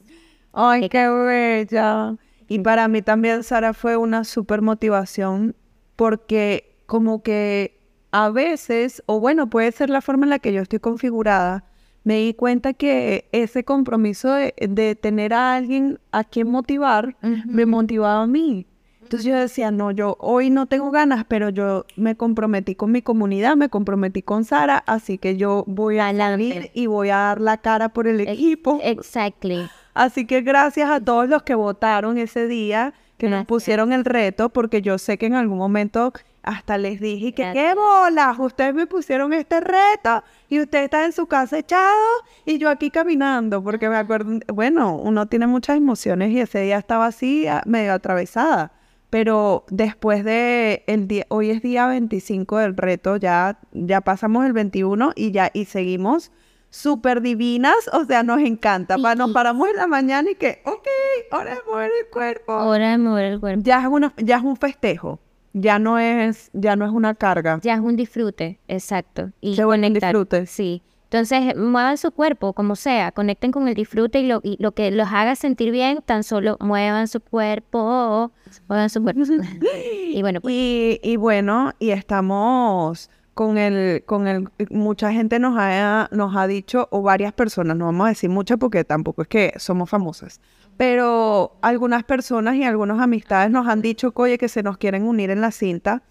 Ay, 0.60 0.90
qué 0.90 1.08
bella. 1.08 2.16
Y 2.48 2.60
para 2.60 2.88
mí 2.88 3.04
también 3.04 3.44
Sara 3.44 3.74
fue 3.74 3.96
una 3.96 4.24
súper 4.24 4.64
motivación 4.64 5.56
porque 5.96 6.76
como 6.88 7.22
que 7.22 7.80
a 8.12 8.32
veces, 8.32 9.04
o 9.06 9.20
bueno, 9.20 9.52
puede 9.52 9.72
ser 9.72 9.92
la 9.92 10.02
forma 10.02 10.26
en 10.26 10.32
la 10.32 10.40
que 10.40 10.52
yo 10.52 10.62
estoy 10.64 10.80
configurada, 10.80 11.66
me 12.04 12.18
di 12.18 12.34
cuenta 12.34 12.74
que 12.74 13.28
ese 13.34 13.64
compromiso 13.66 14.32
de, 14.34 14.56
de 14.58 14.96
tener 14.96 15.34
a 15.34 15.56
alguien 15.56 16.00
a 16.12 16.24
quien 16.24 16.50
motivar 16.50 17.16
me 17.22 17.68
motivaba 17.68 18.24
a 18.24 18.28
mí. 18.28 18.66
Entonces 19.04 19.26
yo 19.26 19.36
decía, 19.36 19.72
no, 19.72 19.92
yo 19.92 20.18
hoy 20.20 20.50
no 20.50 20.66
tengo 20.66 20.90
ganas, 20.92 21.24
pero 21.28 21.50
yo 21.50 21.86
me 21.96 22.18
comprometí 22.18 22.76
con 22.76 22.92
mi 22.92 23.02
comunidad, 23.02 23.56
me 23.56 23.70
comprometí 23.70 24.22
con 24.22 24.44
Sara, 24.44 24.84
así 24.88 25.18
que 25.18 25.38
yo 25.38 25.64
voy 25.68 26.00
a 26.00 26.12
salir 26.14 26.72
y 26.74 26.88
voy 26.88 27.10
a 27.10 27.18
dar 27.18 27.42
la 27.42 27.58
cara 27.58 27.90
por 27.90 28.08
el 28.08 28.22
equipo. 28.22 28.80
Exactly. 28.84 29.70
Así 29.98 30.28
que 30.28 30.42
gracias 30.42 30.92
a 30.92 31.00
todos 31.02 31.28
los 31.28 31.42
que 31.42 31.56
votaron 31.56 32.20
ese 32.20 32.48
día, 32.48 32.94
que 33.18 33.30
nos 33.30 33.48
pusieron 33.48 33.92
el 33.92 34.06
reto, 34.06 34.50
porque 34.50 34.84
yo 34.84 35.00
sé 35.00 35.18
que 35.18 35.26
en 35.26 35.34
algún 35.34 35.58
momento 35.58 36.14
hasta 36.44 36.78
les 36.78 37.02
dije 37.02 37.34
que 37.34 37.42
Gracias. 37.42 37.66
qué 37.66 37.74
bolas, 37.74 38.38
ustedes 38.38 38.76
me 38.76 38.86
pusieron 38.86 39.34
este 39.34 39.60
reto 39.60 40.24
y 40.50 40.62
usted 40.62 40.84
está 40.84 41.04
en 41.04 41.14
su 41.14 41.26
casa 41.26 41.58
echado 41.58 42.06
y 42.46 42.60
yo 42.60 42.70
aquí 42.70 42.92
caminando, 42.92 43.64
porque 43.64 43.90
me 43.90 43.98
acuerdo, 43.98 44.38
bueno, 44.54 44.96
uno 44.96 45.26
tiene 45.26 45.48
muchas 45.48 45.78
emociones 45.78 46.30
y 46.30 46.42
ese 46.42 46.62
día 46.62 46.78
estaba 46.78 47.08
así, 47.08 47.48
medio 47.66 47.94
atravesada. 47.94 48.74
Pero 49.10 49.66
después 49.72 50.24
de 50.24 50.84
el 50.86 51.08
día, 51.08 51.26
hoy 51.30 51.50
es 51.50 51.64
día 51.64 51.88
25 51.88 52.58
del 52.58 52.78
reto, 52.78 53.18
ya, 53.18 53.58
ya 53.72 54.02
pasamos 54.02 54.46
el 54.46 54.54
21 54.54 55.14
y 55.16 55.32
ya, 55.32 55.50
y 55.56 55.66
seguimos 55.66 56.32
súper 56.78 57.22
divinas, 57.22 57.76
o 57.94 58.06
sea, 58.06 58.24
nos 58.24 58.40
encanta. 58.40 58.98
Pa- 58.98 59.16
nos 59.16 59.32
paramos 59.32 59.68
en 59.70 59.76
la 59.78 59.88
mañana 59.88 60.30
y 60.32 60.36
que, 60.36 60.62
ok, 60.66 60.88
hora 61.32 61.56
de 61.56 61.62
mover 61.70 61.92
el 62.04 62.10
cuerpo. 62.12 62.54
Hora 62.54 62.92
de 62.92 62.98
mover 62.98 63.26
el 63.26 63.40
cuerpo. 63.40 63.62
Ya 63.64 63.82
es, 63.82 63.88
uno, 63.90 64.14
ya 64.18 64.38
es 64.38 64.44
un 64.44 64.56
festejo, 64.58 65.20
ya 65.54 65.80
no 65.80 65.98
es, 66.00 66.50
ya 66.54 66.76
no 66.76 66.86
es 66.86 66.92
una 66.92 67.14
carga. 67.16 67.60
Ya 67.64 67.74
es 67.74 67.80
un 67.80 67.96
disfrute, 67.96 68.60
exacto. 68.68 69.32
Y 69.42 69.56
Qué 69.56 69.66
buen 69.66 69.82
disfrute. 69.94 70.46
Sí. 70.46 70.82
Entonces, 71.10 71.56
muevan 71.56 71.98
su 71.98 72.12
cuerpo, 72.12 72.52
como 72.52 72.76
sea, 72.76 73.14
conecten 73.14 73.54
con 73.54 73.66
el 73.70 73.76
disfrute 73.76 74.20
y 74.20 74.28
lo, 74.28 74.42
y 74.44 74.58
lo 74.62 74.74
que 74.74 74.92
los 74.92 75.08
haga 75.10 75.36
sentir 75.38 75.72
bien, 75.72 76.02
tan 76.06 76.24
solo 76.24 76.58
muevan 76.60 77.08
su 77.08 77.22
cuerpo, 77.22 78.34
muevan 78.68 78.90
su 78.90 79.02
cuerpo. 79.02 79.22
y 80.12 80.22
bueno, 80.22 80.42
pues, 80.42 80.54
Y, 80.54 81.00
y 81.02 81.16
bueno, 81.16 81.72
y 81.80 81.92
estamos 81.92 83.10
con 83.38 83.60
el, 83.60 84.04
con 84.04 84.28
el, 84.28 84.50
mucha 84.72 85.14
gente 85.14 85.38
nos 85.38 85.54
ha, 85.60 86.10
nos 86.12 86.36
ha 86.36 86.48
dicho, 86.48 86.88
o 86.90 87.04
varias 87.04 87.34
personas, 87.34 87.78
no 87.78 87.86
vamos 87.86 88.06
a 88.06 88.10
decir 88.10 88.32
muchas 88.32 88.58
porque 88.58 88.84
tampoco 88.84 89.22
es 89.22 89.28
que 89.28 89.54
somos 89.58 89.92
famosas, 89.92 90.42
pero 90.76 91.56
algunas 91.62 92.04
personas 92.04 92.56
y 92.56 92.64
algunas 92.64 93.00
amistades 93.00 93.52
nos 93.52 93.68
han 93.68 93.84
dicho, 93.84 94.12
oye, 94.16 94.40
que 94.40 94.50
se 94.50 94.64
nos 94.64 94.80
quieren 94.80 95.04
unir 95.04 95.30
en 95.30 95.42
la 95.42 95.52
cinta 95.52 96.02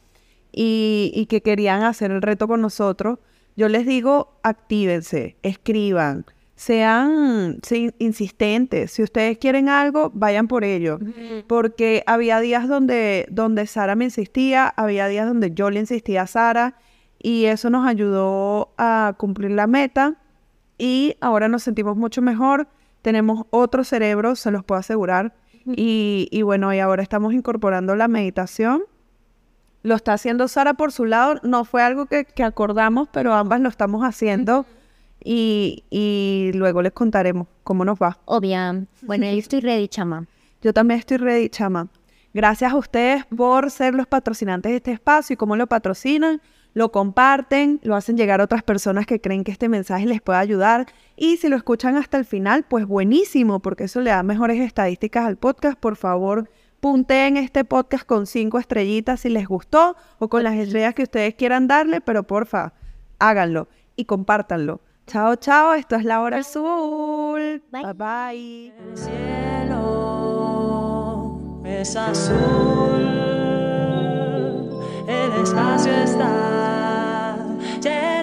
y, 0.53 1.11
y 1.17 1.27
que 1.27 1.43
querían 1.43 1.83
hacer 1.83 2.13
el 2.13 2.23
reto 2.23 2.47
con 2.47 2.61
nosotros. 2.61 3.19
Yo 3.57 3.69
les 3.69 3.87
digo, 3.87 4.39
actívense, 4.45 5.37
escriban, 5.43 6.27
sean 6.55 7.59
sí, 7.65 7.91
insistentes. 7.99 8.93
Si 8.93 9.03
ustedes 9.03 9.37
quieren 9.39 9.69
algo, 9.69 10.13
vayan 10.15 10.47
por 10.47 10.63
ello. 10.63 11.01
Porque 11.49 12.05
había 12.07 12.39
días 12.39 12.69
donde, 12.69 13.27
donde 13.33 13.67
Sara 13.67 13.97
me 13.97 14.05
insistía, 14.05 14.69
había 14.69 15.09
días 15.09 15.27
donde 15.27 15.51
yo 15.51 15.71
le 15.71 15.81
insistía 15.81 16.23
a 16.23 16.27
Sara 16.29 16.77
y 17.27 17.47
eso 17.47 17.71
nos 17.71 17.85
ayudó 17.89 18.73
a 18.79 19.15
cumplir 19.19 19.51
la 19.51 19.67
meta 19.67 20.15
y 20.79 21.17
ahora 21.21 21.49
nos 21.49 21.65
sentimos 21.65 21.97
mucho 21.97 22.23
mejor. 22.23 22.69
Tenemos 23.03 23.47
otro 23.51 23.83
cerebro, 23.83 24.37
se 24.37 24.53
los 24.53 24.63
puedo 24.63 24.79
asegurar. 24.79 25.35
Y, 25.67 26.29
y 26.31 26.43
bueno, 26.43 26.73
y 26.73 26.79
ahora 26.79 27.03
estamos 27.03 27.35
incorporando 27.35 27.97
la 27.97 28.07
meditación. 28.07 28.85
Lo 29.83 29.97
está 29.97 30.13
haciendo 30.13 30.47
Sara 30.47 30.75
por 30.75 30.93
su 30.93 31.05
lado. 31.05 31.41
No 31.43 31.65
fue 31.65 31.83
algo 31.83 32.07
que, 32.07 32.27
que 32.27 32.45
acordamos, 32.45 33.09
pero 33.13 33.35
ambas 33.35 33.61
lo 33.61 33.71
estamos 33.71 34.05
haciendo. 34.05 34.65
Y, 35.25 35.83
y 35.91 36.53
luego 36.55 36.81
les 36.81 36.93
contaremos 36.93 37.49
cómo 37.65 37.85
nos 37.85 37.99
va. 37.99 38.21
obvia. 38.27 38.85
Bueno, 39.03 39.27
yo 39.27 39.33
estoy 39.33 39.59
ready, 39.59 39.89
chama. 39.89 40.27
Yo 40.63 40.73
también 40.73 41.01
estoy 41.01 41.17
ready, 41.17 41.49
chama. 41.49 41.89
Gracias 42.33 42.73
a 42.73 42.77
ustedes 42.77 43.25
por 43.37 43.73
ser 43.73 43.97
los 43.97 44.07
patrocinantes 44.07 44.71
de 44.71 44.77
este 44.77 44.93
espacio 44.93 45.35
y 45.35 45.37
cómo 45.37 45.57
lo 45.57 45.67
patrocinan. 45.67 46.41
Lo 46.77 46.93
comparten, 46.93 47.81
lo 47.85 47.97
hacen 47.97 48.19
llegar 48.19 48.43
a 48.43 48.45
otras 48.45 48.63
personas 48.63 49.07
que 49.07 49.19
creen 49.19 49.45
que 49.45 49.51
este 49.51 49.71
mensaje 49.71 50.05
les 50.05 50.21
puede 50.21 50.41
ayudar. 50.41 50.85
Y 51.17 51.39
si 51.39 51.49
lo 51.49 51.57
escuchan 51.57 51.97
hasta 51.97 52.19
el 52.19 52.27
final, 52.27 52.67
pues 52.69 52.85
buenísimo, 52.85 53.61
porque 53.61 53.85
eso 53.85 54.03
le 54.03 54.11
da 54.11 54.23
mejores 54.23 54.61
estadísticas 54.61 55.25
al 55.25 55.39
podcast. 55.39 55.79
Por 55.79 55.97
favor, 55.97 56.51
punteen 56.81 57.39
este 57.39 57.65
podcast 57.65 58.05
con 58.05 58.27
cinco 58.27 58.59
estrellitas 58.59 59.21
si 59.21 59.31
les 59.31 59.49
gustó 59.49 59.97
o 60.19 60.29
con 60.29 60.45
las 60.45 60.55
estrellas 60.55 60.93
que 60.93 61.05
ustedes 61.05 61.35
quieran 61.35 61.67
darle, 61.67 62.03
pero 62.03 62.25
porfa, 62.25 62.75
háganlo 63.19 63.69
y 63.97 64.05
compártanlo. 64.05 64.83
Chao, 65.07 65.37
chao, 65.37 65.73
esto 65.73 65.97
es 65.97 66.05
La 66.05 66.21
Hora 66.21 66.41
Azul. 66.41 67.63
Bye 67.73 67.95
bye. 67.95 68.75
El 68.91 68.99
cielo 68.99 69.81
es 71.65 71.97
azul, 71.97 73.36
el 75.07 75.33
espacio 75.43 75.93
está 75.93 77.37
lleno. 77.81 78.16